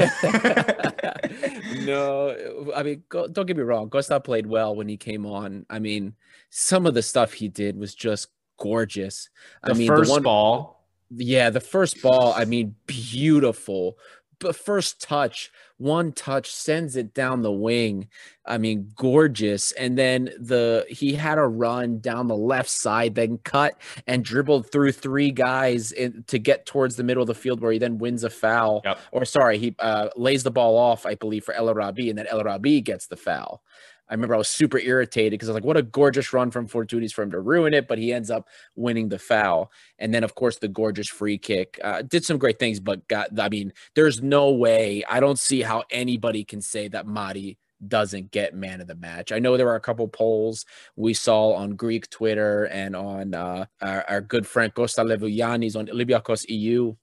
[1.86, 2.36] no,
[2.76, 3.89] I mean, go, don't get me wrong.
[3.89, 5.66] Costa played well when he came on.
[5.70, 6.16] I mean,
[6.49, 9.30] some of the stuff he did was just gorgeous.
[9.63, 10.88] The I mean, first the one, ball.
[11.11, 12.34] Yeah, the first ball.
[12.34, 13.99] I mean, beautiful.
[14.39, 18.07] But first touch, one touch sends it down the wing.
[18.45, 19.71] I mean, gorgeous.
[19.73, 24.71] And then the he had a run down the left side, then cut and dribbled
[24.71, 27.97] through three guys in, to get towards the middle of the field, where he then
[27.97, 28.81] wins a foul.
[28.86, 28.99] Yep.
[29.11, 32.27] Or sorry, he uh, lays the ball off, I believe, for El Arabi, and then
[32.27, 33.61] El Arabi gets the foul.
[34.10, 36.68] I remember I was super irritated because I was like, what a gorgeous run from
[36.68, 39.72] Fortounis for him to ruin it, but he ends up winning the foul.
[39.99, 43.39] And then, of course, the gorgeous free kick uh, did some great things, but got,
[43.39, 48.32] I mean, there's no way, I don't see how anybody can say that Mari doesn't
[48.32, 49.32] get man of the match.
[49.32, 53.66] I know there were a couple polls we saw on Greek Twitter and on uh,
[53.82, 56.95] our, our, good friend Costa Levuyanis on Olympiacos EU,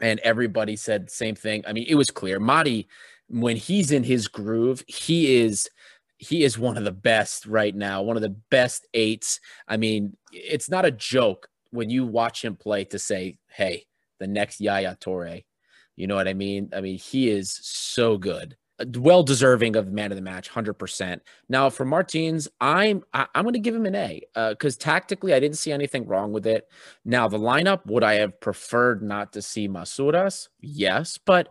[0.00, 1.62] and everybody said same thing.
[1.66, 2.40] I mean, it was clear.
[2.40, 2.88] Mari,
[3.28, 5.68] when he's in his groove, he is
[6.24, 9.40] he is one of the best right now, one of the best eights.
[9.68, 13.86] I mean, it's not a joke when you watch him play to say, "Hey,
[14.18, 15.44] the next Yaya Toure."
[15.96, 16.70] You know what I mean?
[16.74, 18.56] I mean, he is so good
[18.96, 23.28] well deserving of the man of the match 100% now for martins i'm I, am
[23.34, 26.06] i am going to give him an a because uh, tactically i didn't see anything
[26.06, 26.68] wrong with it
[27.04, 31.50] now the lineup would i have preferred not to see masouras yes but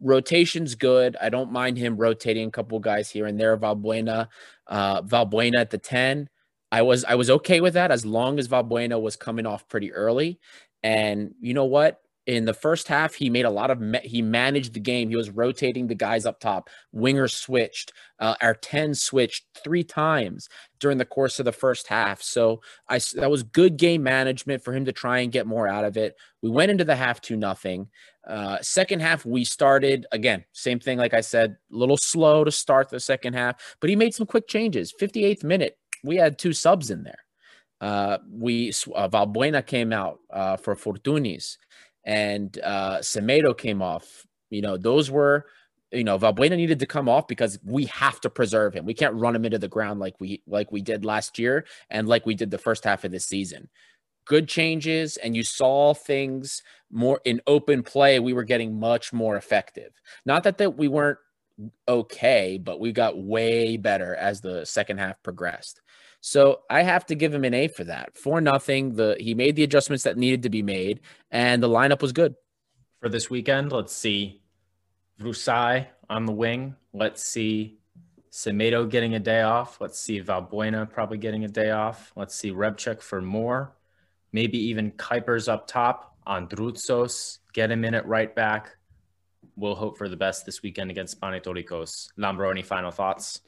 [0.00, 1.16] rotation's good.
[1.20, 3.56] I don't mind him rotating a couple guys here and there.
[3.56, 4.28] Valbuena
[4.66, 6.28] uh valbuena at the 10
[6.70, 9.92] i was i was okay with that as long as valbuena was coming off pretty
[9.92, 10.38] early.
[10.82, 12.00] And you know what
[12.36, 15.08] in the first half, he made a lot of, he managed the game.
[15.08, 16.70] He was rotating the guys up top.
[16.92, 17.92] Winger switched.
[18.20, 22.22] Uh, our 10 switched three times during the course of the first half.
[22.22, 25.84] So I, that was good game management for him to try and get more out
[25.84, 26.14] of it.
[26.40, 27.88] We went into the half to nothing.
[28.26, 30.98] Uh, second half, we started again, same thing.
[30.98, 34.26] Like I said, a little slow to start the second half, but he made some
[34.26, 34.94] quick changes.
[35.00, 37.18] 58th minute, we had two subs in there.
[37.80, 41.56] Uh, we uh, Valbuena came out uh, for Fortounis
[42.04, 44.26] and uh, Semedo came off.
[44.50, 45.46] You know, those were,
[45.92, 48.84] you know, Valbuena needed to come off because we have to preserve him.
[48.84, 52.08] We can't run him into the ground like we like we did last year and
[52.08, 53.68] like we did the first half of this season.
[54.26, 58.20] Good changes, and you saw things more in open play.
[58.20, 59.92] We were getting much more effective.
[60.24, 61.18] Not that that we weren't
[61.88, 65.80] okay, but we got way better as the second half progressed.
[66.20, 68.16] So I have to give him an A for that.
[68.16, 71.00] For nothing, the he made the adjustments that needed to be made,
[71.30, 72.34] and the lineup was good.
[73.00, 74.42] For this weekend, let's see
[75.20, 76.76] Vrousai on the wing.
[76.92, 77.78] Let's see
[78.30, 79.80] Semedo getting a day off.
[79.80, 82.12] Let's see Valbuena probably getting a day off.
[82.14, 83.74] Let's see Reabciuk for more.
[84.32, 87.38] Maybe even Kuipers up top on Androutsos.
[87.52, 88.76] Get him in at right back.
[89.56, 92.08] We'll hope for the best this weekend against Panetolikos.
[92.18, 93.40] Lambro, any final thoughts?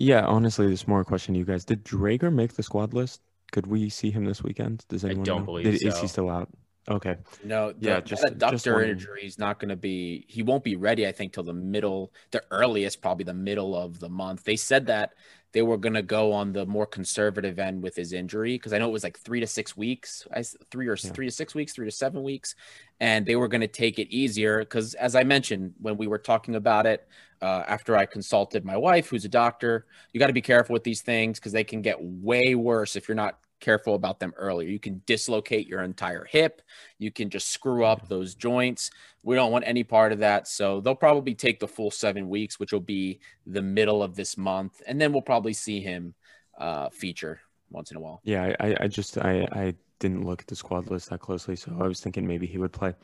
[0.00, 1.66] Yeah, honestly, this is more a question to you guys.
[1.66, 3.20] Did Drager make the squad list?
[3.52, 4.86] Could we see him this weekend?
[4.88, 5.44] Does anyone I don't know?
[5.44, 5.88] believe Did, so.
[5.88, 6.48] Is he still out?
[6.88, 7.16] Okay.
[7.44, 10.24] No, the, yeah, just that adductor injury is not going to be.
[10.26, 11.06] He won't be ready.
[11.06, 14.44] I think till the middle, the earliest, probably the middle of the month.
[14.44, 15.12] They said that
[15.52, 18.78] they were going to go on the more conservative end with his injury because I
[18.78, 20.26] know it was like three to six weeks,
[20.70, 21.10] three or yeah.
[21.10, 22.54] three to six weeks, three to seven weeks,
[23.00, 26.18] and they were going to take it easier because, as I mentioned when we were
[26.18, 27.08] talking about it,
[27.42, 30.84] uh, after I consulted my wife, who's a doctor, you got to be careful with
[30.84, 34.68] these things because they can get way worse if you're not careful about them earlier.
[34.68, 36.62] You can dislocate your entire hip.
[36.98, 38.90] You can just screw up those joints.
[39.22, 40.48] We don't want any part of that.
[40.48, 44.36] So they'll probably take the full seven weeks, which will be the middle of this
[44.36, 44.80] month.
[44.86, 46.14] And then we'll probably see him
[46.58, 47.40] uh, feature
[47.70, 48.20] once in a while.
[48.24, 51.76] Yeah, I, I just I, I didn't look at the squad list that closely, so
[51.80, 52.94] I was thinking maybe he would play.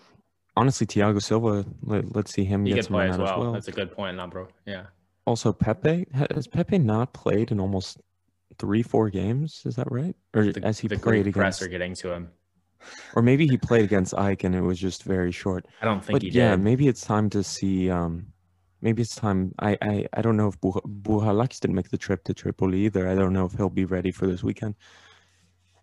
[0.56, 3.28] Honestly, Tiago Silva, let, us see him he get some play as well.
[3.28, 3.52] as well.
[3.52, 4.48] That's a good point, bro.
[4.64, 4.86] Yeah.
[5.26, 8.00] Also, Pepe has Pepe not played in almost
[8.58, 9.62] three, four games.
[9.64, 10.14] Is that right?
[10.34, 12.30] Or the, as he the played against, are getting to him.
[13.14, 15.66] Or maybe he played against Ike and it was just very short.
[15.82, 16.62] I don't think but yeah, did.
[16.62, 17.90] maybe it's time to see.
[17.90, 18.26] Um,
[18.80, 19.52] maybe it's time.
[19.58, 23.08] I I, I don't know if Bouchalakis didn't make the trip to Tripoli either.
[23.08, 24.74] I don't know if he'll be ready for this weekend.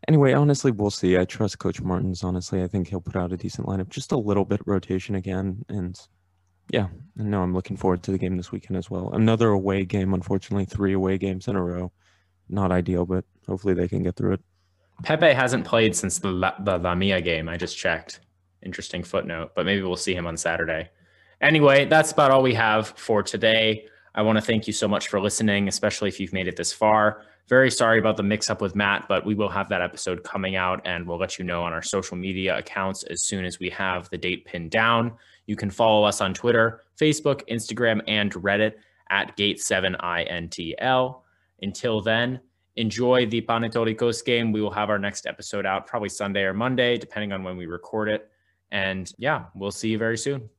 [0.08, 1.18] Anyway, honestly, we'll see.
[1.18, 2.24] I trust Coach Martins.
[2.24, 3.90] Honestly, I think he'll put out a decent lineup.
[3.90, 5.98] Just a little bit rotation again, and
[6.72, 9.12] yeah, and no, I'm looking forward to the game this weekend as well.
[9.14, 11.92] Another away game, unfortunately, three away games in a row.
[12.50, 14.42] Not ideal, but hopefully they can get through it.
[15.04, 17.50] Pepe hasn't played since the La, the Lamia game.
[17.50, 18.20] I just checked.
[18.62, 20.90] Interesting footnote, but maybe we'll see him on Saturday.
[21.42, 23.86] Anyway, that's about all we have for today.
[24.16, 26.72] I want to thank you so much for listening, especially if you've made it this
[26.72, 27.24] far.
[27.50, 30.56] Very sorry about the mix up with Matt, but we will have that episode coming
[30.56, 33.70] out and we'll let you know on our social media accounts as soon as we
[33.72, 35.12] have the date pinned down.
[35.46, 38.76] You can follow us on Twitter, Facebook, Instagram, and Reddit
[39.10, 41.23] at Gate7INTL.
[41.64, 42.40] Until then,
[42.76, 44.52] enjoy the Panetolikos game.
[44.52, 47.66] We will have our next episode out probably Sunday or Monday, depending on when we
[47.66, 48.30] record it.
[48.72, 50.50] And yeah, we'll see you very soon.